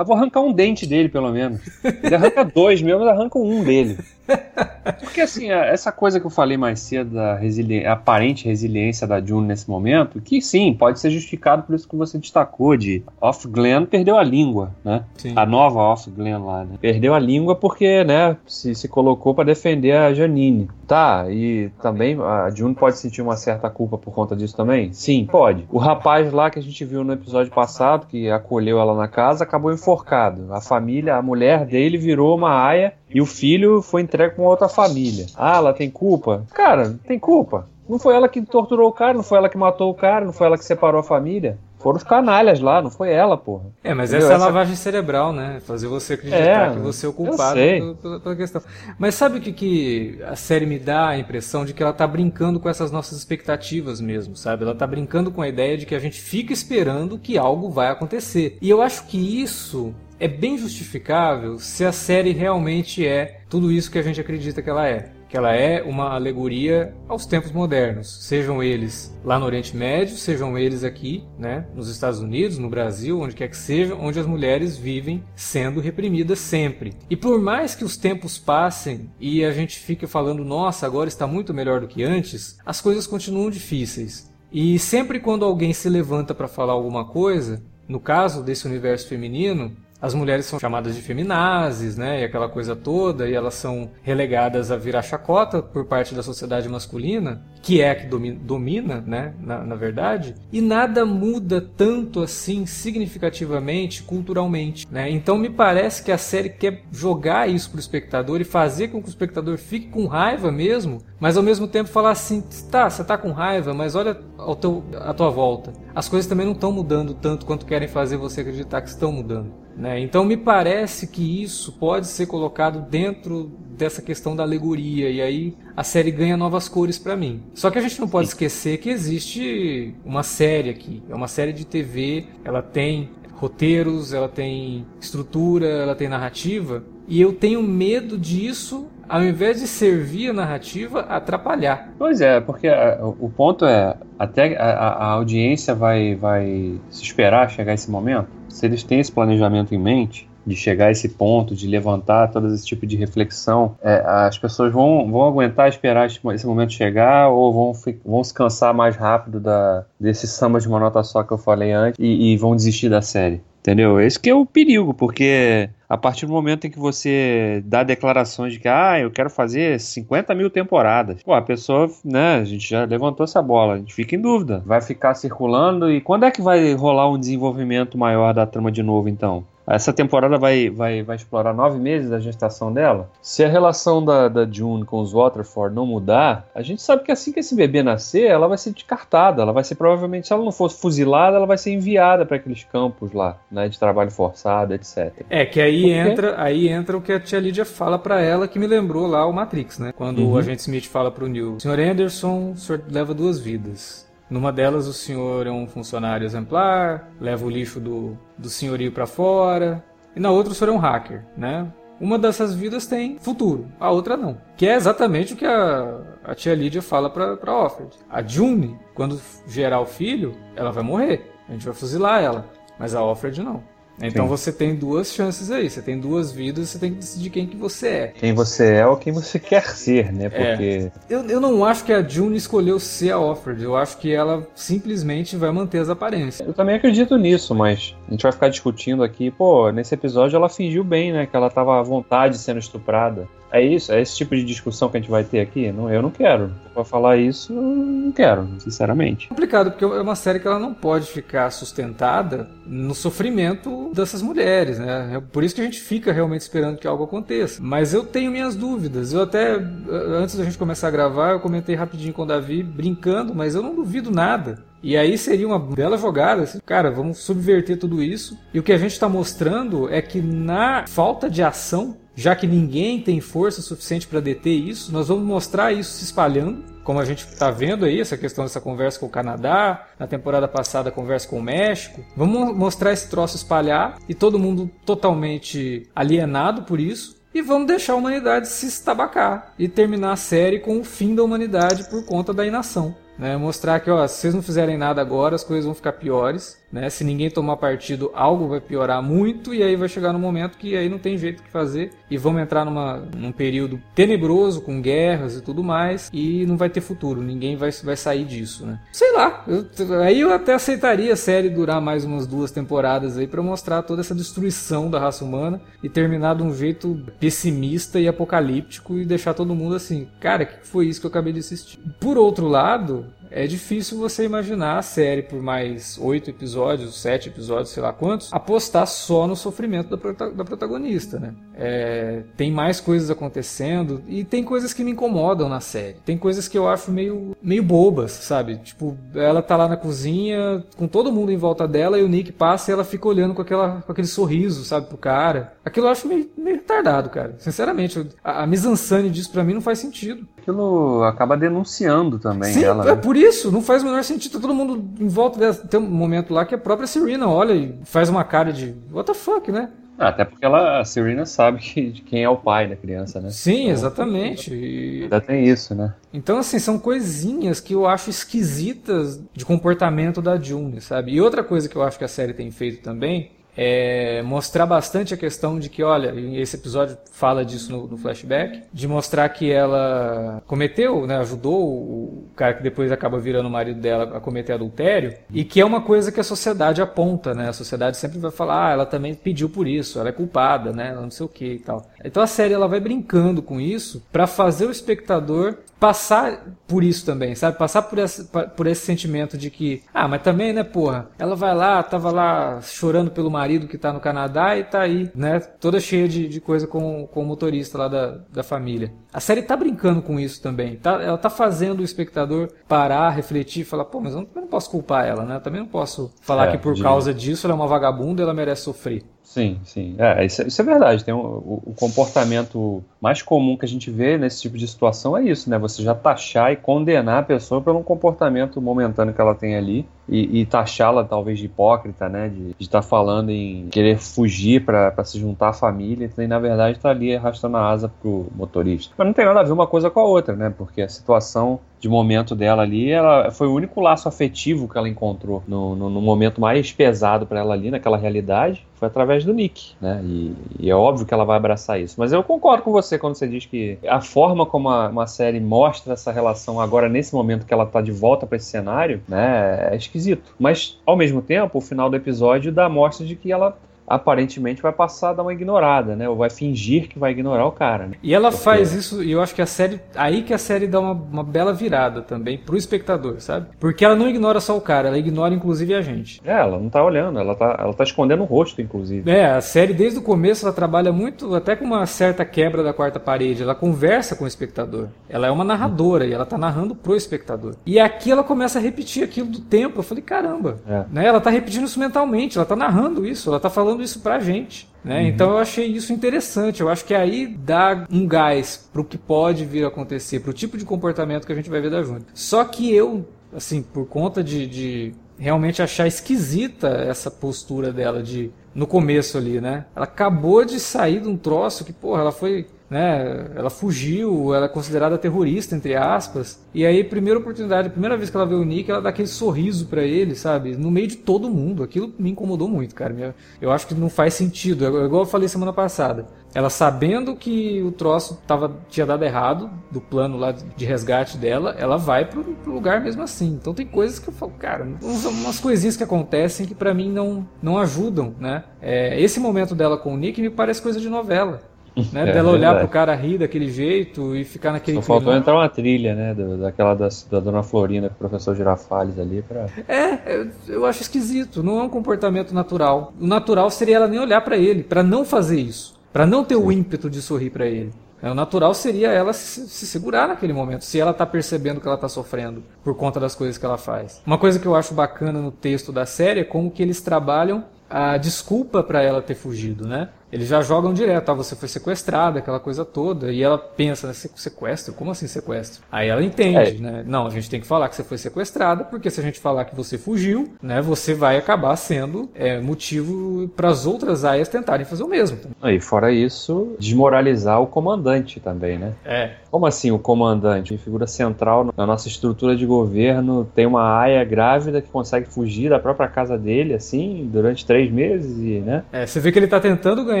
Vou 0.05 0.15
arrancar 0.15 0.41
um 0.41 0.51
dente 0.51 0.85
dele, 0.85 1.09
pelo 1.09 1.31
menos. 1.31 1.61
Ele 2.03 2.15
arranca 2.15 2.43
dois 2.43 2.81
meu, 2.81 2.99
mas 2.99 3.07
arranca 3.07 3.39
um 3.39 3.63
dele. 3.63 3.97
Porque 4.99 5.21
assim, 5.21 5.49
essa 5.49 5.91
coisa 5.91 6.19
que 6.19 6.25
eu 6.25 6.29
falei 6.29 6.57
mais 6.57 6.79
cedo 6.79 7.15
da 7.15 7.35
resili 7.35 7.85
aparente 7.85 8.47
resiliência 8.47 9.07
da 9.07 9.23
June 9.23 9.47
nesse 9.47 9.69
momento, 9.69 10.21
que 10.21 10.41
sim, 10.41 10.73
pode 10.73 10.99
ser 10.99 11.11
justificado 11.11 11.63
por 11.63 11.75
isso 11.75 11.87
que 11.87 11.95
você 11.95 12.17
destacou, 12.17 12.75
de 12.75 13.03
Off 13.19 13.47
Glen 13.47 13.85
perdeu 13.85 14.17
a 14.17 14.23
língua, 14.23 14.71
né? 14.83 15.03
Sim. 15.17 15.33
A 15.35 15.45
nova 15.45 15.79
Off 15.79 16.09
Glen 16.09 16.37
lá, 16.37 16.63
né? 16.63 16.77
Perdeu 16.79 17.13
a 17.13 17.19
língua 17.19 17.55
porque, 17.55 18.03
né, 18.03 18.37
se, 18.45 18.73
se 18.75 18.87
colocou 18.87 19.33
para 19.33 19.45
defender 19.45 19.93
a 19.93 20.13
Janine. 20.13 20.69
Tá, 20.87 21.25
e 21.29 21.69
também 21.81 22.19
a 22.21 22.49
June 22.49 22.75
pode 22.75 22.97
sentir 22.97 23.21
uma 23.21 23.37
certa 23.37 23.69
culpa 23.69 23.97
por 23.97 24.13
conta 24.13 24.35
disso 24.35 24.55
também? 24.55 24.91
Sim, 24.91 25.25
pode. 25.25 25.65
O 25.71 25.77
rapaz 25.77 26.31
lá 26.33 26.49
que 26.49 26.59
a 26.59 26.61
gente 26.61 26.83
viu 26.83 27.03
no 27.03 27.13
episódio 27.13 27.51
passado, 27.51 28.07
que 28.07 28.29
acolheu 28.29 28.79
ela 28.79 28.95
na 28.95 29.07
casa, 29.07 29.43
acabou 29.43 29.71
enforcado. 29.71 30.53
A 30.53 30.59
família, 30.59 31.15
a 31.15 31.21
mulher 31.21 31.65
dele 31.65 31.97
virou 31.97 32.35
uma 32.35 32.61
aia 32.61 32.93
e 33.13 33.21
o 33.21 33.25
filho 33.25 33.81
foi 33.81 34.01
entregue 34.01 34.35
com 34.35 34.43
outra 34.43 34.69
família. 34.69 35.25
Ah, 35.35 35.57
ela 35.57 35.73
tem 35.73 35.89
culpa? 35.89 36.45
Cara, 36.53 36.97
tem 37.05 37.19
culpa. 37.19 37.67
Não 37.87 37.99
foi 37.99 38.15
ela 38.15 38.29
que 38.29 38.41
torturou 38.41 38.87
o 38.87 38.93
cara, 38.93 39.13
não 39.13 39.23
foi 39.23 39.37
ela 39.37 39.49
que 39.49 39.57
matou 39.57 39.89
o 39.89 39.93
cara, 39.93 40.23
não 40.23 40.31
foi 40.31 40.47
ela 40.47 40.57
que 40.57 40.63
separou 40.63 41.01
a 41.01 41.03
família. 41.03 41.57
Foram 41.81 41.97
os 41.97 42.03
canalhas 42.03 42.59
lá, 42.59 42.79
não 42.81 42.91
foi 42.91 43.11
ela, 43.11 43.35
porra. 43.35 43.65
É, 43.83 43.93
mas 43.93 44.11
Entendeu? 44.11 44.27
essa 44.27 44.39
é 44.39 44.41
a 44.41 44.45
lavagem 44.45 44.75
cerebral, 44.75 45.33
né? 45.33 45.59
Fazer 45.65 45.87
você 45.87 46.13
acreditar 46.13 46.71
é, 46.71 46.73
que 46.73 46.79
você 46.79 47.07
é 47.07 47.09
o 47.09 47.13
culpado 47.13 47.55
pela, 48.01 48.19
pela, 48.19 48.35
questão. 48.35 48.61
Mas 48.99 49.15
sabe 49.15 49.39
o 49.39 49.41
que, 49.41 49.51
que 49.51 50.21
a 50.25 50.35
série 50.35 50.65
me 50.65 50.77
dá 50.77 51.09
a 51.09 51.17
impressão 51.17 51.65
de 51.65 51.73
que 51.73 51.81
ela 51.81 51.91
tá 51.91 52.05
brincando 52.05 52.59
com 52.59 52.69
essas 52.69 52.91
nossas 52.91 53.17
expectativas 53.17 53.99
mesmo, 53.99 54.35
sabe? 54.35 54.63
Ela 54.63 54.75
tá 54.75 54.85
brincando 54.85 55.31
com 55.31 55.41
a 55.41 55.47
ideia 55.47 55.75
de 55.75 55.87
que 55.87 55.95
a 55.95 55.99
gente 55.99 56.21
fica 56.21 56.53
esperando 56.53 57.17
que 57.17 57.37
algo 57.37 57.69
vai 57.69 57.89
acontecer. 57.89 58.57
E 58.61 58.69
eu 58.69 58.81
acho 58.81 59.07
que 59.07 59.41
isso 59.41 59.93
é 60.21 60.27
bem 60.27 60.55
justificável 60.55 61.57
se 61.57 61.83
a 61.83 61.91
série 61.91 62.31
realmente 62.31 63.03
é 63.03 63.41
tudo 63.49 63.71
isso 63.71 63.89
que 63.89 63.97
a 63.97 64.03
gente 64.03 64.21
acredita 64.21 64.61
que 64.61 64.69
ela 64.69 64.87
é 64.87 65.11
que 65.27 65.35
ela 65.37 65.55
é 65.55 65.81
uma 65.81 66.13
alegoria 66.13 66.93
aos 67.07 67.25
tempos 67.25 67.53
modernos, 67.53 68.25
sejam 68.25 68.61
eles 68.61 69.17
lá 69.23 69.39
no 69.39 69.45
Oriente 69.45 69.75
Médio, 69.77 70.17
sejam 70.17 70.57
eles 70.57 70.83
aqui, 70.83 71.23
né, 71.39 71.65
nos 71.73 71.87
Estados 71.87 72.19
Unidos, 72.19 72.57
no 72.57 72.69
Brasil, 72.69 73.17
onde 73.17 73.33
quer 73.33 73.47
que 73.47 73.55
seja, 73.55 73.95
onde 73.95 74.19
as 74.19 74.25
mulheres 74.25 74.75
vivem 74.75 75.23
sendo 75.33 75.79
reprimidas 75.79 76.37
sempre. 76.37 76.93
E 77.09 77.15
por 77.15 77.39
mais 77.39 77.73
que 77.73 77.85
os 77.85 77.95
tempos 77.95 78.37
passem 78.37 79.09
e 79.21 79.45
a 79.45 79.51
gente 79.51 79.79
fique 79.79 80.05
falando, 80.05 80.43
nossa, 80.43 80.85
agora 80.85 81.07
está 81.07 81.25
muito 81.25 81.53
melhor 81.53 81.79
do 81.79 81.87
que 81.87 82.03
antes, 82.03 82.59
as 82.65 82.81
coisas 82.81 83.07
continuam 83.07 83.49
difíceis. 83.49 84.29
E 84.51 84.77
sempre 84.77 85.21
quando 85.21 85.45
alguém 85.45 85.71
se 85.71 85.87
levanta 85.87 86.35
para 86.35 86.49
falar 86.49 86.73
alguma 86.73 87.05
coisa, 87.05 87.63
no 87.87 88.01
caso 88.01 88.43
desse 88.43 88.67
universo 88.67 89.07
feminino, 89.07 89.77
as 90.01 90.13
mulheres 90.13 90.45
são 90.45 90.59
chamadas 90.59 90.95
de 90.95 91.01
feminazes, 91.01 91.95
né, 91.95 92.21
e 92.21 92.23
aquela 92.23 92.49
coisa 92.49 92.75
toda, 92.75 93.29
e 93.29 93.33
elas 93.33 93.53
são 93.53 93.91
relegadas 94.01 94.71
a 94.71 94.77
virar 94.77 95.03
chacota 95.03 95.61
por 95.61 95.85
parte 95.85 96.15
da 96.15 96.23
sociedade 96.23 96.67
masculina, 96.67 97.43
que 97.61 97.81
é 97.81 97.91
a 97.91 97.95
que 97.95 98.07
domina, 98.07 99.01
né, 99.05 99.33
na, 99.39 99.63
na, 99.63 99.75
verdade, 99.75 100.33
e 100.51 100.59
nada 100.59 101.05
muda 101.05 101.61
tanto 101.61 102.21
assim 102.21 102.65
significativamente 102.65 104.01
culturalmente, 104.03 104.87
né? 104.89 105.09
Então 105.09 105.37
me 105.37 105.49
parece 105.49 106.03
que 106.03 106.11
a 106.11 106.17
série 106.17 106.49
quer 106.49 106.83
jogar 106.91 107.47
isso 107.47 107.69
pro 107.69 107.79
espectador 107.79 108.41
e 108.41 108.43
fazer 108.45 108.87
com 108.87 109.01
que 109.01 109.07
o 109.07 109.09
espectador 109.09 109.57
fique 109.57 109.89
com 109.89 110.07
raiva 110.07 110.51
mesmo, 110.51 110.99
mas 111.19 111.37
ao 111.37 111.43
mesmo 111.43 111.67
tempo 111.67 111.89
falar 111.89 112.11
assim, 112.11 112.43
tá, 112.71 112.89
você 112.89 113.03
tá 113.03 113.17
com 113.17 113.31
raiva, 113.31 113.73
mas 113.73 113.95
olha 113.95 114.17
ao 114.37 114.55
teu, 114.55 114.83
à 114.95 115.13
tua 115.13 115.29
volta. 115.29 115.71
As 115.93 116.09
coisas 116.09 116.27
também 116.27 116.45
não 116.45 116.53
estão 116.53 116.71
mudando 116.71 117.13
tanto 117.13 117.45
quanto 117.45 117.65
querem 117.65 117.87
fazer 117.87 118.17
você 118.17 118.41
acreditar 118.41 118.81
que 118.81 118.89
estão 118.89 119.11
mudando. 119.11 119.60
Né? 119.75 119.99
Então 119.99 120.23
me 120.23 120.37
parece 120.37 121.07
que 121.07 121.43
isso 121.43 121.73
pode 121.73 122.07
ser 122.07 122.25
colocado 122.25 122.81
dentro 122.89 123.51
dessa 123.77 124.01
questão 124.01 124.35
da 124.35 124.43
alegoria 124.43 125.09
e 125.09 125.21
aí 125.21 125.57
a 125.75 125.83
série 125.83 126.11
ganha 126.11 126.37
novas 126.37 126.67
cores 126.67 126.99
para 126.99 127.15
mim. 127.15 127.41
Só 127.53 127.71
que 127.71 127.79
a 127.79 127.81
gente 127.81 127.99
não 127.99 128.07
pode 128.07 128.27
esquecer 128.27 128.77
que 128.77 128.89
existe 128.89 129.95
uma 130.05 130.23
série 130.23 130.69
aqui, 130.69 131.01
é 131.09 131.15
uma 131.15 131.27
série 131.27 131.53
de 131.53 131.65
TV, 131.65 132.25
ela 132.43 132.61
tem 132.61 133.09
roteiros, 133.33 134.13
ela 134.13 134.29
tem 134.29 134.85
estrutura, 134.99 135.67
ela 135.67 135.95
tem 135.95 136.07
narrativa 136.07 136.83
e 137.07 137.19
eu 137.19 137.33
tenho 137.33 137.63
medo 137.63 138.17
disso 138.17 138.87
ao 139.11 139.21
invés 139.21 139.59
de 139.59 139.67
servir 139.67 140.29
a 140.29 140.33
narrativa, 140.33 141.01
atrapalhar. 141.01 141.89
Pois 141.99 142.21
é, 142.21 142.39
porque 142.39 142.69
a, 142.69 142.97
o 143.01 143.29
ponto 143.29 143.65
é, 143.65 143.93
até 144.17 144.55
a, 144.55 144.69
a, 144.69 145.05
audiência 145.11 145.75
vai, 145.75 146.15
vai 146.15 146.79
se 146.89 147.03
esperar 147.03 147.51
chegar 147.51 147.73
esse 147.73 147.91
momento, 147.91 148.29
se 148.51 148.65
eles 148.65 148.83
têm 148.83 148.99
esse 148.99 149.11
planejamento 149.11 149.73
em 149.73 149.77
mente, 149.77 150.29
de 150.45 150.55
chegar 150.55 150.87
a 150.87 150.91
esse 150.91 151.09
ponto, 151.09 151.55
de 151.55 151.67
levantar 151.67 152.29
todo 152.29 152.53
esse 152.53 152.65
tipo 152.65 152.85
de 152.85 152.95
reflexão, 152.95 153.75
é, 153.81 154.03
as 154.05 154.37
pessoas 154.37 154.73
vão, 154.73 155.09
vão 155.11 155.25
aguentar 155.25 155.69
esperar 155.69 156.07
esse 156.07 156.45
momento 156.45 156.73
chegar 156.73 157.29
ou 157.29 157.53
vão, 157.53 157.95
vão 158.03 158.23
se 158.23 158.33
cansar 158.33 158.73
mais 158.73 158.95
rápido 158.95 159.39
da, 159.39 159.85
desse 159.99 160.27
samba 160.27 160.59
de 160.59 160.67
uma 160.67 160.79
nota 160.79 161.03
só 161.03 161.23
que 161.23 161.31
eu 161.31 161.37
falei 161.37 161.71
antes 161.71 161.99
e, 161.99 162.33
e 162.33 162.37
vão 162.37 162.55
desistir 162.55 162.89
da 162.89 163.01
série. 163.01 163.41
Entendeu? 163.59 164.01
Esse 164.01 164.19
que 164.19 164.27
é 164.27 164.33
o 164.33 164.43
perigo, 164.43 164.91
porque 164.91 165.69
a 165.91 165.97
partir 165.97 166.25
do 166.25 166.31
momento 166.31 166.65
em 166.65 166.69
que 166.69 166.79
você 166.79 167.61
dá 167.65 167.83
declarações 167.83 168.53
de 168.53 168.59
que, 168.61 168.67
ah, 168.69 168.97
eu 168.97 169.11
quero 169.11 169.29
fazer 169.29 169.77
50 169.77 170.33
mil 170.33 170.49
temporadas, 170.49 171.21
pô, 171.21 171.33
a 171.33 171.41
pessoa, 171.41 171.91
né, 172.05 172.35
a 172.35 172.45
gente 172.45 172.69
já 172.69 172.85
levantou 172.85 173.25
essa 173.25 173.41
bola, 173.41 173.73
a 173.73 173.77
gente 173.77 173.93
fica 173.93 174.15
em 174.15 174.21
dúvida. 174.21 174.63
Vai 174.65 174.81
ficar 174.81 175.13
circulando 175.15 175.91
e 175.91 175.99
quando 175.99 176.23
é 176.23 176.31
que 176.31 176.41
vai 176.41 176.73
rolar 176.75 177.09
um 177.09 177.19
desenvolvimento 177.19 177.97
maior 177.97 178.33
da 178.33 178.45
trama 178.45 178.71
de 178.71 178.81
novo, 178.81 179.09
então? 179.09 179.45
Essa 179.67 179.93
temporada 179.93 180.37
vai, 180.37 180.69
vai, 180.69 181.03
vai 181.03 181.15
explorar 181.15 181.53
nove 181.53 181.79
meses 181.79 182.09
da 182.09 182.19
gestação 182.19 182.73
dela. 182.73 183.09
Se 183.21 183.43
a 183.43 183.49
relação 183.49 184.03
da, 184.03 184.27
da 184.27 184.45
June 184.45 184.85
com 184.85 184.99
os 184.99 185.13
Waterford 185.13 185.75
não 185.75 185.85
mudar, 185.85 186.47
a 186.53 186.61
gente 186.61 186.81
sabe 186.81 187.03
que 187.03 187.11
assim 187.11 187.31
que 187.31 187.39
esse 187.39 187.55
bebê 187.55 187.83
nascer, 187.83 188.25
ela 188.25 188.47
vai 188.47 188.57
ser 188.57 188.71
descartada. 188.71 189.41
Ela 189.41 189.53
vai 189.53 189.63
ser 189.63 189.75
provavelmente, 189.75 190.27
se 190.27 190.33
ela 190.33 190.43
não 190.43 190.51
fosse 190.51 190.79
fuzilada, 190.79 191.37
ela 191.37 191.45
vai 191.45 191.57
ser 191.57 191.71
enviada 191.71 192.25
para 192.25 192.37
aqueles 192.37 192.63
campos 192.63 193.11
lá, 193.11 193.37
né, 193.51 193.69
de 193.69 193.79
trabalho 193.79 194.11
forçado, 194.11 194.73
etc. 194.73 195.13
É 195.29 195.45
que 195.45 195.61
aí 195.61 195.91
entra, 195.91 196.41
aí 196.41 196.67
entra 196.67 196.97
o 196.97 197.01
que 197.01 197.11
a 197.11 197.19
tia 197.19 197.39
Lídia 197.39 197.65
fala 197.65 197.97
para 197.97 198.21
ela, 198.21 198.47
que 198.47 198.59
me 198.59 198.67
lembrou 198.67 199.07
lá 199.07 199.25
o 199.25 199.33
Matrix, 199.33 199.79
né? 199.79 199.93
Quando 199.95 200.19
uhum. 200.19 200.33
o 200.33 200.37
agente 200.37 200.61
Smith 200.61 200.85
fala 200.85 201.11
pro 201.11 201.27
Neil, 201.27 201.59
Sr. 201.59 201.79
Anderson, 201.79 202.51
o 202.51 202.57
senhor 202.57 202.81
leva 202.89 203.13
duas 203.13 203.39
vidas. 203.39 204.10
Numa 204.31 204.49
delas, 204.49 204.87
o 204.87 204.93
senhor 204.93 205.45
é 205.45 205.51
um 205.51 205.67
funcionário 205.67 206.25
exemplar, 206.25 207.11
leva 207.19 207.45
o 207.45 207.49
lixo 207.49 207.81
do, 207.81 208.17
do 208.37 208.49
senhorio 208.49 208.89
para 208.89 209.05
fora. 209.05 209.83
E 210.15 210.21
na 210.21 210.31
outra, 210.31 210.53
o 210.53 210.55
senhor 210.55 210.71
é 210.71 210.73
um 210.73 210.79
hacker, 210.79 211.25
né? 211.35 211.67
Uma 211.99 212.17
dessas 212.17 212.55
vidas 212.55 212.87
tem 212.87 213.19
futuro, 213.19 213.67
a 213.77 213.91
outra 213.91 214.15
não. 214.15 214.37
Que 214.55 214.67
é 214.67 214.75
exatamente 214.75 215.33
o 215.33 215.35
que 215.35 215.45
a, 215.45 215.99
a 216.23 216.33
tia 216.33 216.55
Lídia 216.55 216.81
fala 216.81 217.09
pra, 217.09 217.35
pra 217.35 217.53
Offred. 217.53 217.91
A 218.09 218.23
June, 218.23 218.79
quando 218.95 219.21
gerar 219.45 219.81
o 219.81 219.85
filho, 219.85 220.33
ela 220.55 220.71
vai 220.71 220.81
morrer. 220.81 221.29
A 221.49 221.51
gente 221.51 221.65
vai 221.65 221.73
fuzilar 221.73 222.23
ela. 222.23 222.49
Mas 222.79 222.95
a 222.95 223.03
Offred 223.03 223.43
não. 223.43 223.61
Então 224.01 224.25
Sim. 224.25 224.29
você 224.29 224.51
tem 224.51 224.75
duas 224.75 225.13
chances 225.13 225.51
aí, 225.51 225.69
você 225.69 225.81
tem 225.81 225.99
duas 225.99 226.31
vidas, 226.31 226.69
você 226.69 226.79
tem 226.79 226.91
que 226.91 226.97
decidir 226.97 227.29
quem 227.29 227.47
que 227.47 227.55
você 227.55 227.87
é. 227.87 228.07
Quem 228.07 228.33
você 228.33 228.75
é 228.75 228.87
ou 228.87 228.97
quem 228.97 229.13
você 229.13 229.39
quer 229.39 229.63
ser, 229.75 230.11
né? 230.11 230.25
É. 230.25 230.29
Porque. 230.29 230.63
É. 230.63 230.91
Eu, 231.09 231.25
eu 231.29 231.39
não 231.39 231.63
acho 231.65 231.83
que 231.83 231.93
a 231.93 232.01
June 232.07 232.35
escolheu 232.35 232.79
ser 232.79 233.11
a 233.11 233.19
Offred, 233.19 233.63
eu 233.63 233.75
acho 233.75 233.97
que 233.97 234.11
ela 234.13 234.47
simplesmente 234.55 235.35
vai 235.35 235.51
manter 235.51 235.79
as 235.79 235.89
aparências. 235.89 236.47
Eu 236.47 236.53
também 236.53 236.75
acredito 236.75 237.17
nisso, 237.17 237.53
mas 237.53 237.95
a 238.11 238.13
gente 238.13 238.23
vai 238.23 238.31
ficar 238.33 238.49
discutindo 238.49 239.03
aqui, 239.03 239.31
pô, 239.31 239.71
nesse 239.71 239.95
episódio 239.95 240.35
ela 240.35 240.49
fingiu 240.49 240.83
bem, 240.83 241.13
né? 241.13 241.25
Que 241.25 241.33
ela 241.33 241.49
tava 241.49 241.79
à 241.79 241.81
vontade 241.81 242.37
sendo 242.37 242.59
estuprada. 242.59 243.25
É 243.49 243.61
isso, 243.61 243.91
é 243.91 244.01
esse 244.01 244.17
tipo 244.17 244.35
de 244.35 244.43
discussão 244.43 244.89
que 244.89 244.97
a 244.97 244.99
gente 244.99 245.09
vai 245.09 245.23
ter 245.23 245.39
aqui? 245.39 245.71
Não, 245.71 245.89
eu 245.89 246.01
não 246.01 246.09
quero. 246.09 246.51
Pra 246.73 246.83
falar 246.83 247.17
isso, 247.17 247.53
eu 247.53 247.61
não 247.61 248.11
quero, 248.11 248.47
sinceramente. 248.59 249.27
É 249.27 249.29
complicado, 249.29 249.71
porque 249.71 249.83
é 249.83 250.01
uma 250.01 250.15
série 250.15 250.39
que 250.39 250.47
ela 250.47 250.59
não 250.59 250.73
pode 250.73 251.07
ficar 251.07 251.49
sustentada 251.51 252.49
no 252.65 252.93
sofrimento 252.93 253.91
dessas 253.93 254.21
mulheres, 254.21 254.77
né? 254.77 255.15
É 255.15 255.19
por 255.19 255.43
isso 255.43 255.55
que 255.55 255.61
a 255.61 255.65
gente 255.65 255.79
fica 255.79 256.11
realmente 256.11 256.41
esperando 256.41 256.77
que 256.77 256.87
algo 256.87 257.05
aconteça. 257.05 257.61
Mas 257.61 257.93
eu 257.93 258.05
tenho 258.05 258.31
minhas 258.31 258.55
dúvidas. 258.55 259.13
Eu 259.13 259.21
até, 259.21 259.55
antes 259.55 260.35
da 260.35 260.43
gente 260.43 260.57
começar 260.57 260.89
a 260.89 260.91
gravar, 260.91 261.31
eu 261.31 261.39
comentei 261.39 261.75
rapidinho 261.75 262.13
com 262.13 262.23
o 262.23 262.27
Davi, 262.27 262.61
brincando, 262.61 263.33
mas 263.33 263.55
eu 263.55 263.61
não 263.61 263.75
duvido 263.75 264.11
nada. 264.11 264.63
E 264.83 264.97
aí 264.97 265.17
seria 265.17 265.47
uma 265.47 265.59
bela 265.59 265.97
jogada, 265.97 266.43
assim, 266.43 266.59
cara, 266.65 266.89
vamos 266.89 267.19
subverter 267.19 267.77
tudo 267.77 268.01
isso. 268.01 268.37
E 268.53 268.59
o 268.59 268.63
que 268.63 268.73
a 268.73 268.77
gente 268.77 268.93
está 268.93 269.07
mostrando 269.07 269.91
é 269.91 270.01
que 270.01 270.21
na 270.21 270.85
falta 270.87 271.29
de 271.29 271.43
ação 271.43 271.97
já 272.15 272.35
que 272.35 272.45
ninguém 272.45 273.01
tem 273.01 273.21
força 273.21 273.61
suficiente 273.61 274.05
para 274.05 274.19
deter 274.19 274.53
isso, 274.53 274.91
nós 274.91 275.07
vamos 275.07 275.23
mostrar 275.23 275.71
isso 275.71 275.91
se 275.93 276.03
espalhando, 276.03 276.63
como 276.83 276.99
a 276.99 277.05
gente 277.05 277.25
está 277.25 277.49
vendo 277.49 277.85
aí, 277.85 278.01
essa 278.01 278.17
questão 278.17 278.43
dessa 278.43 278.59
conversa 278.59 278.99
com 278.99 279.05
o 279.05 279.09
Canadá, 279.09 279.87
na 279.97 280.07
temporada 280.07 280.47
passada 280.47 280.89
a 280.89 280.91
conversa 280.91 281.27
com 281.27 281.39
o 281.39 281.43
México. 281.43 282.03
Vamos 282.15 282.55
mostrar 282.55 282.91
esse 282.91 283.09
troço 283.09 283.37
espalhar 283.37 283.97
e 284.09 284.13
todo 284.13 284.39
mundo 284.39 284.69
totalmente 284.85 285.89
alienado 285.95 286.63
por 286.63 286.79
isso. 286.79 287.21
E 287.33 287.41
vamos 287.41 287.67
deixar 287.67 287.93
a 287.93 287.95
humanidade 287.95 288.49
se 288.49 288.65
estabacar 288.65 289.53
e 289.57 289.69
terminar 289.69 290.11
a 290.11 290.17
série 290.17 290.59
com 290.59 290.79
o 290.79 290.83
fim 290.83 291.15
da 291.15 291.23
humanidade 291.23 291.89
por 291.89 292.05
conta 292.05 292.33
da 292.33 292.45
inação. 292.45 292.93
Né? 293.17 293.37
Mostrar 293.37 293.79
que, 293.79 293.89
ó, 293.89 294.05
se 294.07 294.15
vocês 294.15 294.33
não 294.33 294.41
fizerem 294.41 294.77
nada 294.77 295.01
agora, 295.01 295.35
as 295.35 295.43
coisas 295.43 295.65
vão 295.65 295.75
ficar 295.75 295.93
piores. 295.93 296.60
Né? 296.71 296.89
Se 296.89 297.03
ninguém 297.03 297.29
tomar 297.29 297.57
partido, 297.57 298.11
algo 298.13 298.47
vai 298.47 298.61
piorar 298.61 299.01
muito 299.01 299.53
e 299.53 299.61
aí 299.61 299.75
vai 299.75 299.89
chegar 299.89 300.13
no 300.13 300.19
momento 300.19 300.57
que 300.57 300.75
aí 300.75 300.87
não 300.87 300.97
tem 300.97 301.17
jeito 301.17 301.43
que 301.43 301.51
fazer 301.51 301.91
e 302.09 302.17
vamos 302.17 302.41
entrar 302.41 302.63
numa, 302.63 302.97
num 303.15 303.31
período 303.31 303.81
tenebroso 303.93 304.61
com 304.61 304.81
guerras 304.81 305.35
e 305.35 305.41
tudo 305.41 305.63
mais 305.63 306.09
e 306.13 306.45
não 306.45 306.55
vai 306.55 306.69
ter 306.69 306.81
futuro, 306.81 307.21
ninguém 307.21 307.55
vai, 307.55 307.71
vai 307.83 307.95
sair 307.95 308.23
disso, 308.23 308.65
né? 308.65 308.79
Sei 308.91 309.11
lá, 309.13 309.43
eu, 309.47 309.65
aí 310.01 310.19
eu 310.19 310.33
até 310.33 310.53
aceitaria 310.53 311.13
a 311.13 311.17
série 311.17 311.49
durar 311.49 311.81
mais 311.81 312.05
umas 312.05 312.25
duas 312.25 312.51
temporadas 312.51 313.17
aí 313.17 313.27
para 313.27 313.41
mostrar 313.41 313.81
toda 313.83 314.01
essa 314.01 314.15
destruição 314.15 314.89
da 314.89 314.99
raça 314.99 315.25
humana 315.25 315.61
e 315.83 315.89
terminar 315.89 316.35
de 316.35 316.43
um 316.43 316.53
jeito 316.53 317.01
pessimista 317.19 317.99
e 317.99 318.07
apocalíptico 318.07 318.97
e 318.97 319.05
deixar 319.05 319.33
todo 319.33 319.55
mundo 319.55 319.75
assim, 319.75 320.07
cara, 320.19 320.45
que 320.45 320.65
foi 320.67 320.87
isso 320.87 320.99
que 320.99 321.05
eu 321.05 321.09
acabei 321.09 321.33
de 321.33 321.39
assistir. 321.39 321.79
Por 321.99 322.17
outro 322.17 322.47
lado, 322.47 323.05
É 323.31 323.47
difícil 323.47 323.97
você 323.97 324.25
imaginar 324.25 324.77
a 324.77 324.81
série 324.81 325.21
por 325.21 325.41
mais 325.41 325.97
oito 325.97 326.29
episódios, 326.29 327.01
sete 327.01 327.29
episódios, 327.29 327.69
sei 327.69 327.81
lá 327.81 327.93
quantos, 327.93 328.31
apostar 328.31 328.85
só 328.85 329.25
no 329.25 329.35
sofrimento 329.35 329.89
da, 329.89 329.97
prota 329.97 330.29
da 330.29 330.43
protagonista, 330.43 331.17
né? 331.19 331.33
É, 331.55 332.23
tem 332.35 332.51
mais 332.51 332.81
coisas 332.81 333.09
acontecendo 333.09 334.03
e 334.07 334.23
tem 334.23 334.43
coisas 334.43 334.73
que 334.73 334.83
me 334.83 334.91
incomodam 334.91 335.47
na 335.47 335.61
série. 335.61 335.95
Tem 336.05 336.17
coisas 336.17 336.47
que 336.47 336.57
eu 336.57 336.67
acho 336.67 336.91
meio, 336.91 337.35
meio 337.41 337.63
bobas, 337.63 338.11
sabe? 338.11 338.57
Tipo, 338.57 338.97
ela 339.15 339.41
tá 339.41 339.55
lá 339.55 339.67
na 339.67 339.77
cozinha 339.77 340.63
com 340.75 340.87
todo 340.87 341.11
mundo 341.11 341.31
em 341.31 341.37
volta 341.37 341.67
dela 341.67 341.97
e 341.97 342.03
o 342.03 342.09
Nick 342.09 342.31
passa 342.31 342.71
e 342.71 342.73
ela 342.73 342.83
fica 342.83 343.07
olhando 343.07 343.33
com, 343.33 343.41
aquela, 343.41 343.81
com 343.81 343.91
aquele 343.91 344.07
sorriso, 344.07 344.65
sabe, 344.65 344.87
pro 344.87 344.97
cara. 344.97 345.53
Aquilo 345.63 345.87
eu 345.87 345.91
acho 345.91 346.07
meio, 346.07 346.29
meio 346.37 346.57
retardado, 346.57 347.09
cara. 347.09 347.35
Sinceramente, 347.37 348.05
a, 348.23 348.43
a 348.43 348.47
mise-en-scène 348.47 349.09
disso 349.09 349.31
pra 349.31 349.43
mim 349.43 349.53
não 349.53 349.61
faz 349.61 349.79
sentido. 349.79 350.27
Aquilo 350.37 351.03
acaba 351.03 351.37
denunciando 351.37 352.19
também 352.19 352.53
Sim, 352.53 352.63
ela. 352.63 352.83
É 352.83 352.95
né? 352.95 353.01
por 353.01 353.15
isso, 353.21 353.51
não 353.51 353.61
faz 353.61 353.81
o 353.81 353.85
menor 353.85 354.03
sentido. 354.03 354.39
Todo 354.39 354.53
mundo 354.53 354.83
em 354.99 355.07
volta. 355.07 355.53
Tem 355.53 355.79
um 355.79 355.83
momento 355.83 356.33
lá 356.33 356.45
que 356.45 356.55
a 356.55 356.57
própria 356.57 356.87
Serena 356.87 357.27
olha 357.27 357.53
e 357.53 357.79
faz 357.83 358.09
uma 358.09 358.23
cara 358.23 358.51
de 358.51 358.75
what 358.91 359.05
the 359.05 359.13
fuck, 359.13 359.51
né? 359.51 359.69
Ah, 359.97 360.07
até 360.07 360.25
porque 360.25 360.43
ela, 360.43 360.79
a 360.79 360.85
Serena 360.85 361.27
sabe 361.27 361.59
que, 361.59 361.91
de 361.91 362.01
quem 362.01 362.23
é 362.23 362.29
o 362.29 362.35
pai 362.35 362.67
da 362.67 362.75
criança, 362.75 363.21
né? 363.21 363.29
Sim, 363.29 363.65
então, 363.65 363.71
exatamente. 363.71 364.51
E... 364.51 365.03
Ainda 365.03 365.21
tem 365.21 365.45
isso, 365.45 365.75
né? 365.75 365.93
Então, 366.11 366.39
assim, 366.39 366.57
são 366.57 366.79
coisinhas 366.79 367.59
que 367.59 367.75
eu 367.75 367.85
acho 367.85 368.09
esquisitas 368.09 369.21
de 369.31 369.45
comportamento 369.45 370.19
da 370.19 370.39
June, 370.39 370.81
sabe? 370.81 371.13
E 371.13 371.21
outra 371.21 371.43
coisa 371.43 371.69
que 371.69 371.75
eu 371.75 371.83
acho 371.83 371.99
que 371.99 372.03
a 372.03 372.07
série 372.07 372.33
tem 372.33 372.49
feito 372.49 372.81
também 372.81 373.29
é 373.55 374.21
mostrar 374.21 374.65
bastante 374.65 375.13
a 375.13 375.17
questão 375.17 375.59
de 375.59 375.69
que, 375.69 375.83
olha, 375.83 376.13
esse 376.39 376.55
episódio 376.55 376.97
fala 377.11 377.43
disso 377.43 377.71
no, 377.71 377.87
no, 377.87 377.97
flashback, 377.97 378.63
de 378.71 378.87
mostrar 378.87 379.27
que 379.29 379.51
ela 379.51 380.41
cometeu, 380.47 381.05
né, 381.05 381.17
ajudou 381.17 381.61
o 381.61 382.27
cara 382.35 382.53
que 382.53 382.63
depois 382.63 382.91
acaba 382.91 383.19
virando 383.19 383.47
o 383.47 383.51
marido 383.51 383.79
dela 383.79 384.17
a 384.17 384.19
cometer 384.19 384.53
adultério, 384.53 385.15
e 385.29 385.43
que 385.43 385.59
é 385.59 385.65
uma 385.65 385.81
coisa 385.81 386.11
que 386.11 386.19
a 386.19 386.23
sociedade 386.23 386.81
aponta, 386.81 387.33
né? 387.33 387.49
A 387.49 387.53
sociedade 387.53 387.97
sempre 387.97 388.19
vai 388.19 388.31
falar, 388.31 388.69
ah, 388.69 388.71
ela 388.71 388.85
também 388.85 389.13
pediu 389.13 389.49
por 389.49 389.67
isso, 389.67 389.99
ela 389.99 390.09
é 390.09 390.11
culpada, 390.11 390.71
né? 390.71 390.89
Ela 390.89 391.01
não 391.01 391.11
sei 391.11 391.25
o 391.25 391.29
que 391.29 391.45
e 391.45 391.59
tal. 391.59 391.85
Então 392.03 392.21
a 392.23 392.27
série 392.27 392.53
ela 392.53 392.67
vai 392.67 392.79
brincando 392.79 393.41
com 393.41 393.59
isso 393.59 394.03
para 394.11 394.27
fazer 394.27 394.65
o 394.65 394.71
espectador 394.71 395.57
passar 395.81 396.45
por 396.67 396.83
isso 396.83 397.03
também, 397.03 397.33
sabe? 397.33 397.57
Passar 397.57 397.81
por 397.81 397.97
esse, 397.97 398.29
por 398.55 398.67
esse 398.67 398.85
sentimento 398.85 399.35
de 399.35 399.49
que, 399.49 399.81
ah, 399.91 400.07
mas 400.07 400.21
também, 400.21 400.53
né, 400.53 400.63
porra, 400.63 401.09
ela 401.17 401.35
vai 401.35 401.55
lá, 401.55 401.81
tava 401.81 402.11
lá 402.11 402.61
chorando 402.61 403.09
pelo 403.09 403.31
marido 403.31 403.67
que 403.67 403.79
tá 403.79 403.91
no 403.91 403.99
Canadá 403.99 404.55
e 404.55 404.63
tá 404.63 404.81
aí, 404.81 405.09
né, 405.15 405.39
toda 405.39 405.79
cheia 405.79 406.07
de, 406.07 406.27
de 406.27 406.39
coisa 406.39 406.67
com, 406.67 407.07
com 407.07 407.23
o 407.23 407.25
motorista 407.25 407.79
lá 407.79 407.87
da, 407.87 408.19
da 408.31 408.43
família. 408.43 408.93
A 409.11 409.19
série 409.19 409.41
tá 409.41 409.57
brincando 409.57 410.03
com 410.03 410.19
isso 410.19 410.39
também, 410.39 410.75
tá? 410.75 411.01
Ela 411.01 411.17
tá 411.17 411.31
fazendo 411.31 411.79
o 411.79 411.83
espectador 411.83 412.49
parar, 412.67 413.09
refletir, 413.09 413.65
falar, 413.65 413.85
pô, 413.85 413.99
mas 413.99 414.13
eu 414.13 414.21
não, 414.21 414.27
eu 414.35 414.41
não 414.41 414.47
posso 414.47 414.69
culpar 414.69 415.07
ela, 415.07 415.25
né? 415.25 415.37
Eu 415.37 415.41
também 415.41 415.61
não 415.61 415.67
posso 415.67 416.13
falar 416.21 416.49
é, 416.49 416.51
que 416.51 416.57
por 416.59 416.75
de... 416.75 416.83
causa 416.83 417.11
disso 417.11 417.47
ela 417.47 417.55
é 417.55 417.57
uma 417.57 417.67
vagabunda 417.67 418.21
e 418.21 418.23
ela 418.23 418.35
merece 418.35 418.61
sofrer. 418.61 419.03
Sim, 419.31 419.61
sim. 419.63 419.95
É, 419.97 420.25
isso, 420.25 420.41
é, 420.41 420.47
isso 420.47 420.61
é 420.61 420.65
verdade. 420.65 421.05
Tem 421.05 421.13
um, 421.13 421.19
o, 421.19 421.63
o, 421.67 421.73
comportamento 421.73 422.83
mais 422.99 423.21
comum 423.21 423.55
que 423.55 423.63
a 423.63 423.67
gente 423.67 423.89
vê 423.89 424.17
nesse 424.17 424.41
tipo 424.41 424.57
de 424.57 424.67
situação 424.67 425.15
é 425.15 425.23
isso, 425.23 425.49
né? 425.49 425.57
Você 425.57 425.81
já 425.81 425.95
taxar 425.95 426.51
e 426.51 426.57
condenar 426.57 427.19
a 427.19 427.23
pessoa 427.23 427.61
pelo 427.61 427.81
comportamento 427.81 428.61
momentâneo 428.61 429.13
que 429.13 429.21
ela 429.21 429.33
tem 429.33 429.55
ali 429.55 429.87
e, 430.07 430.41
e 430.41 430.45
taxá-la 430.45 431.03
talvez 431.03 431.39
de 431.39 431.45
hipócrita, 431.45 432.09
né? 432.09 432.29
De 432.29 432.55
estar 432.59 432.81
tá 432.81 432.87
falando 432.87 433.29
em 433.29 433.67
querer 433.69 433.97
fugir 433.97 434.65
para 434.65 435.03
se 435.03 435.19
juntar 435.19 435.49
à 435.49 435.53
família 435.53 436.09
e 436.17 436.27
na 436.27 436.39
verdade 436.39 436.77
está 436.77 436.89
ali 436.89 437.15
arrastando 437.15 437.57
a 437.57 437.69
asa 437.69 437.91
pro 438.01 438.27
motorista. 438.35 438.93
Mas 438.97 439.07
não 439.07 439.13
tem 439.13 439.25
nada 439.25 439.39
a 439.39 439.43
ver 439.43 439.51
uma 439.51 439.67
coisa 439.67 439.89
com 439.89 439.99
a 439.99 440.05
outra, 440.05 440.35
né? 440.35 440.53
Porque 440.55 440.81
a 440.81 440.89
situação 440.89 441.59
de 441.81 441.89
momento 441.89 442.35
dela 442.35 442.61
ali, 442.61 442.91
ela 442.91 443.31
foi 443.31 443.47
o 443.47 443.53
único 443.53 443.81
laço 443.81 444.07
afetivo 444.07 444.69
que 444.69 444.77
ela 444.77 444.87
encontrou 444.87 445.43
no, 445.47 445.75
no, 445.75 445.89
no 445.89 445.99
momento 445.99 446.39
mais 446.39 446.71
pesado 446.71 447.25
para 447.25 447.39
ela 447.39 447.55
ali, 447.55 447.71
naquela 447.71 447.97
realidade, 447.97 448.67
foi 448.75 448.87
através 448.87 449.25
do 449.25 449.33
Nick, 449.33 449.73
né? 449.81 449.99
E, 450.03 450.35
e, 450.59 450.69
é 450.69 450.75
óbvio 450.75 451.07
que 451.07 451.13
ela 451.13 451.25
vai 451.25 451.37
abraçar 451.37 451.81
isso. 451.81 451.95
Mas 451.97 452.13
eu 452.13 452.23
concordo 452.23 452.61
com 452.61 452.71
você 452.71 452.99
quando 452.99 453.15
você 453.15 453.27
diz 453.27 453.47
que 453.47 453.79
a 453.87 453.99
forma 453.99 454.45
como 454.45 454.69
a, 454.69 454.89
uma 454.89 455.07
série 455.07 455.39
mostra 455.39 455.93
essa 455.93 456.11
relação 456.11 456.59
agora, 456.59 456.87
nesse 456.87 457.15
momento 457.15 457.47
que 457.47 457.53
ela 457.53 457.65
tá 457.65 457.81
de 457.81 457.91
volta 457.91 458.27
para 458.27 458.37
esse 458.37 458.45
cenário, 458.45 459.01
né? 459.07 459.69
É 459.71 459.75
esquisito. 459.91 460.33
Mas, 460.39 460.79
ao 460.85 460.95
mesmo 460.95 461.21
tempo, 461.21 461.57
o 461.57 461.61
final 461.61 461.89
do 461.89 461.95
episódio 461.95 462.51
dá 462.51 462.65
a 462.65 462.69
mostra 462.69 463.05
de 463.05 463.15
que 463.15 463.31
ela 463.31 463.57
aparentemente 463.95 464.61
vai 464.61 464.71
passar 464.71 465.09
a 465.09 465.13
dar 465.13 465.23
uma 465.23 465.33
ignorada, 465.33 465.95
né? 465.95 466.07
Ou 466.07 466.15
vai 466.15 466.29
fingir 466.29 466.87
que 466.87 466.99
vai 466.99 467.11
ignorar 467.11 467.45
o 467.45 467.51
cara. 467.51 467.87
Né? 467.87 467.93
E 468.01 468.13
ela 468.13 468.29
Porque... 468.29 468.43
faz 468.43 468.73
isso, 468.73 469.03
e 469.03 469.11
eu 469.11 469.21
acho 469.21 469.35
que 469.35 469.41
a 469.41 469.45
série. 469.45 469.79
Aí 469.95 470.23
que 470.23 470.33
a 470.33 470.37
série 470.37 470.67
dá 470.67 470.79
uma, 470.79 470.93
uma 470.93 471.23
bela 471.23 471.53
virada 471.53 472.01
também 472.01 472.37
pro 472.37 472.57
espectador, 472.57 473.19
sabe? 473.19 473.47
Porque 473.59 473.83
ela 473.83 473.95
não 473.95 474.07
ignora 474.07 474.39
só 474.39 474.57
o 474.57 474.61
cara, 474.61 474.87
ela 474.87 474.97
ignora 474.97 475.33
inclusive 475.33 475.73
a 475.73 475.81
gente. 475.81 476.21
É, 476.23 476.39
ela 476.39 476.59
não 476.59 476.69
tá 476.69 476.83
olhando, 476.83 477.19
ela 477.19 477.35
tá, 477.35 477.57
ela 477.59 477.73
tá 477.73 477.83
escondendo 477.83 478.23
o 478.23 478.25
rosto, 478.25 478.61
inclusive. 478.61 479.09
É, 479.09 479.25
a 479.25 479.41
série 479.41 479.73
desde 479.73 479.99
o 479.99 480.01
começo 480.01 480.45
ela 480.45 480.53
trabalha 480.53 480.91
muito, 480.91 481.35
até 481.35 481.55
com 481.55 481.65
uma 481.65 481.85
certa 481.85 482.25
quebra 482.25 482.63
da 482.63 482.73
quarta 482.73 482.99
parede. 482.99 483.43
Ela 483.43 483.55
conversa 483.55 484.15
com 484.15 484.23
o 484.23 484.27
espectador. 484.27 484.87
Ela 485.09 485.27
é 485.27 485.31
uma 485.31 485.43
narradora 485.43 486.05
e 486.05 486.13
ela 486.13 486.25
tá 486.25 486.37
narrando 486.37 486.75
pro 486.75 486.95
espectador. 486.95 487.55
E 487.65 487.79
aqui 487.79 488.11
ela 488.11 488.23
começa 488.23 488.59
a 488.59 488.61
repetir 488.61 489.03
aquilo 489.03 489.27
do 489.27 489.39
tempo. 489.39 489.79
Eu 489.79 489.83
falei, 489.83 490.03
caramba. 490.03 490.59
É. 490.67 490.83
Né? 490.91 491.05
Ela 491.05 491.19
tá 491.19 491.29
repetindo 491.29 491.65
isso 491.65 491.79
mentalmente, 491.79 492.37
ela 492.37 492.45
tá 492.45 492.55
narrando 492.55 493.05
isso, 493.05 493.29
ela 493.29 493.39
tá 493.39 493.49
falando 493.49 493.80
isso 493.81 493.99
pra 493.99 494.19
gente. 494.19 494.69
Né? 494.83 495.01
Uhum. 495.01 495.07
Então 495.07 495.29
eu 495.31 495.37
achei 495.37 495.67
isso 495.67 495.93
interessante. 495.93 496.61
Eu 496.61 496.69
acho 496.69 496.85
que 496.85 496.93
aí 496.93 497.27
dá 497.27 497.85
um 497.91 498.07
gás 498.07 498.69
pro 498.71 498.83
que 498.83 498.97
pode 498.97 499.45
vir 499.45 499.63
a 499.63 499.67
acontecer, 499.67 500.19
pro 500.19 500.33
tipo 500.33 500.57
de 500.57 500.65
comportamento 500.65 501.25
que 501.25 501.31
a 501.31 501.35
gente 501.35 501.49
vai 501.49 501.61
ver 501.61 501.69
da 501.69 501.83
Junta. 501.83 502.05
Só 502.13 502.43
que 502.43 502.73
eu, 502.73 503.07
assim, 503.35 503.61
por 503.61 503.85
conta 503.87 504.23
de, 504.23 504.47
de 504.47 504.93
realmente 505.17 505.61
achar 505.61 505.87
esquisita 505.87 506.67
essa 506.67 507.11
postura 507.11 507.71
dela 507.71 508.01
de 508.01 508.31
no 508.53 508.67
começo 508.67 509.17
ali, 509.17 509.39
né? 509.39 509.65
Ela 509.75 509.85
acabou 509.85 510.43
de 510.43 510.59
sair 510.59 510.99
de 510.99 511.07
um 511.07 511.15
troço 511.15 511.63
que, 511.63 511.71
porra, 511.71 512.01
ela 512.01 512.11
foi 512.11 512.47
né? 512.71 513.27
Ela 513.35 513.49
fugiu, 513.49 514.33
ela 514.33 514.45
é 514.45 514.47
considerada 514.49 514.97
terrorista, 514.97 515.53
entre 515.57 515.75
aspas. 515.75 516.41
E 516.53 516.65
aí, 516.65 516.85
primeira 516.85 517.19
oportunidade, 517.19 517.69
primeira 517.69 517.97
vez 517.97 518.09
que 518.09 518.15
ela 518.15 518.25
vê 518.25 518.33
o 518.33 518.45
Nick, 518.45 518.71
ela 518.71 518.81
dá 518.81 518.87
aquele 518.87 519.09
sorriso 519.09 519.65
para 519.65 519.83
ele, 519.83 520.15
sabe? 520.15 520.55
No 520.55 520.71
meio 520.71 520.87
de 520.87 520.95
todo 520.95 521.29
mundo. 521.29 521.63
Aquilo 521.63 521.93
me 521.99 522.09
incomodou 522.09 522.47
muito, 522.47 522.73
cara. 522.73 523.13
Eu 523.41 523.51
acho 523.51 523.67
que 523.67 523.75
não 523.75 523.89
faz 523.89 524.13
sentido. 524.13 524.65
É 524.65 524.85
igual 524.85 525.01
eu 525.01 525.05
falei 525.05 525.27
semana 525.27 525.51
passada. 525.51 526.07
Ela 526.33 526.49
sabendo 526.49 527.13
que 527.13 527.61
o 527.61 527.73
troço 527.73 528.21
tava, 528.25 528.55
tinha 528.69 528.85
dado 528.85 529.03
errado, 529.03 529.49
do 529.69 529.81
plano 529.81 530.17
lá 530.17 530.31
de 530.31 530.65
resgate 530.65 531.17
dela, 531.17 531.53
ela 531.59 531.75
vai 531.75 532.05
pro, 532.05 532.23
pro 532.23 532.53
lugar 532.53 532.79
mesmo 532.79 533.03
assim. 533.03 533.33
Então 533.33 533.53
tem 533.53 533.67
coisas 533.67 533.99
que 533.99 534.07
eu 534.07 534.13
falo, 534.13 534.31
cara, 534.39 534.65
umas 534.81 535.41
coisinhas 535.41 535.75
que 535.75 535.83
acontecem 535.83 536.45
que 536.45 536.55
para 536.55 536.73
mim 536.73 536.89
não, 536.89 537.27
não 537.43 537.57
ajudam, 537.57 538.15
né? 538.17 538.45
É, 538.61 538.97
esse 539.01 539.19
momento 539.19 539.53
dela 539.53 539.77
com 539.77 539.93
o 539.93 539.97
Nick 539.97 540.21
me 540.21 540.29
parece 540.29 540.61
coisa 540.61 540.79
de 540.79 540.87
novela. 540.87 541.50
Né? 541.91 542.09
É, 542.09 542.13
dela 542.13 542.31
olhar 542.31 542.59
pro 542.59 542.67
cara 542.67 542.93
rir 542.95 543.17
daquele 543.17 543.49
jeito 543.49 544.15
e 544.15 544.23
ficar 544.23 544.51
naquele. 544.51 544.77
Só 544.77 544.81
faltou 544.81 545.13
entrar 545.13 545.33
uma 545.33 545.47
trilha, 545.47 545.95
né? 545.95 546.13
daquela 546.39 546.73
da, 546.73 546.89
da 547.09 547.19
Dona 547.19 547.43
Florinda 547.43 547.89
com 547.89 547.95
o 547.95 547.97
professor 547.97 548.35
Girafales 548.35 548.99
ali. 548.99 549.21
Pra... 549.21 549.47
É, 549.67 550.27
eu 550.47 550.65
acho 550.65 550.81
esquisito. 550.81 551.41
Não 551.41 551.59
é 551.59 551.63
um 551.63 551.69
comportamento 551.69 552.33
natural. 552.33 552.93
O 552.99 553.07
natural 553.07 553.49
seria 553.49 553.77
ela 553.77 553.87
nem 553.87 553.99
olhar 553.99 554.21
para 554.21 554.37
ele, 554.37 554.63
para 554.63 554.83
não 554.83 555.05
fazer 555.05 555.39
isso. 555.39 555.79
para 555.93 556.05
não 556.05 556.23
ter 556.23 556.35
Sim. 556.35 556.43
o 556.43 556.51
ímpeto 556.51 556.89
de 556.89 557.01
sorrir 557.01 557.29
para 557.29 557.45
ele. 557.45 557.71
É, 558.01 558.09
o 558.09 558.15
natural 558.15 558.53
seria 558.53 558.89
ela 558.89 559.13
se, 559.13 559.47
se, 559.47 559.67
segurar 559.67 560.07
naquele 560.07 560.33
momento, 560.33 560.65
se 560.65 560.79
ela 560.79 560.91
está 560.91 561.05
percebendo 561.05 561.61
que 561.61 561.67
ela 561.67 561.75
está 561.75 561.87
sofrendo 561.87 562.43
por 562.63 562.75
conta 562.75 562.99
das 562.99 563.13
coisas 563.13 563.37
que 563.37 563.45
ela 563.45 563.57
faz. 563.57 564.01
Uma 564.05 564.17
coisa 564.17 564.39
que 564.39 564.47
eu 564.47 564.55
acho 564.55 564.73
bacana 564.73 565.21
no 565.21 565.31
texto 565.31 565.71
da 565.71 565.85
série 565.85 566.21
é 566.21 566.23
como 566.23 566.49
que 566.49 566.63
eles 566.63 566.81
trabalham 566.81 567.43
a 567.69 567.97
desculpa 567.97 568.63
para 568.63 568.81
ela 568.81 569.01
ter 569.01 569.15
fugido, 569.15 569.67
né? 569.67 569.89
Eles 570.11 570.27
já 570.27 570.41
jogam 570.41 570.73
direto, 570.73 571.09
ah, 571.09 571.13
você 571.13 571.35
foi 571.35 571.47
sequestrada, 571.47 572.19
aquela 572.19 572.39
coisa 572.39 572.65
toda. 572.65 573.11
E 573.11 573.23
ela 573.23 573.37
pensa, 573.37 573.87
né, 573.87 573.93
sequestro? 573.93 574.73
Como 574.73 574.91
assim 574.91 575.07
sequestro? 575.07 575.63
Aí 575.71 575.87
ela 575.87 576.03
entende, 576.03 576.57
é. 576.57 576.59
né? 576.59 576.83
Não, 576.85 577.07
a 577.07 577.09
gente 577.09 577.29
tem 577.29 577.39
que 577.39 577.47
falar 577.47 577.69
que 577.69 577.75
você 577.75 577.83
foi 577.83 577.97
sequestrada, 577.97 578.63
porque 578.63 578.89
se 578.89 578.99
a 578.99 579.03
gente 579.03 579.19
falar 579.19 579.45
que 579.45 579.55
você 579.55 579.77
fugiu, 579.77 580.33
né, 580.41 580.61
você 580.61 580.93
vai 580.93 581.17
acabar 581.17 581.55
sendo 581.55 582.09
é, 582.13 582.39
motivo 582.39 583.27
para 583.29 583.49
as 583.49 583.65
outras 583.65 584.03
aias 584.03 584.27
tentarem 584.27 584.65
fazer 584.65 584.83
o 584.83 584.87
mesmo. 584.87 585.17
E 585.43 585.59
fora 585.59 585.91
isso, 585.91 586.55
desmoralizar 586.59 587.41
o 587.41 587.47
comandante 587.47 588.19
também, 588.19 588.57
né? 588.57 588.73
É. 588.85 589.11
Como 589.29 589.45
assim 589.45 589.71
o 589.71 589.79
comandante? 589.79 590.57
Figura 590.57 590.85
central 590.85 591.53
na 591.55 591.65
nossa 591.65 591.87
estrutura 591.87 592.35
de 592.35 592.45
governo, 592.45 593.29
tem 593.33 593.45
uma 593.45 593.79
aia 593.79 594.03
grávida 594.03 594.61
que 594.61 594.69
consegue 594.69 595.07
fugir 595.07 595.49
da 595.49 595.59
própria 595.59 595.87
casa 595.87 596.17
dele, 596.17 596.53
assim, 596.53 597.09
durante 597.11 597.45
três 597.45 597.71
meses, 597.71 598.17
e, 598.17 598.39
né? 598.39 598.63
É, 598.71 598.85
você 598.85 598.99
vê 598.99 599.11
que 599.11 599.19
ele 599.19 599.27
tá 599.27 599.39
tentando 599.39 599.85
ganhar 599.85 600.00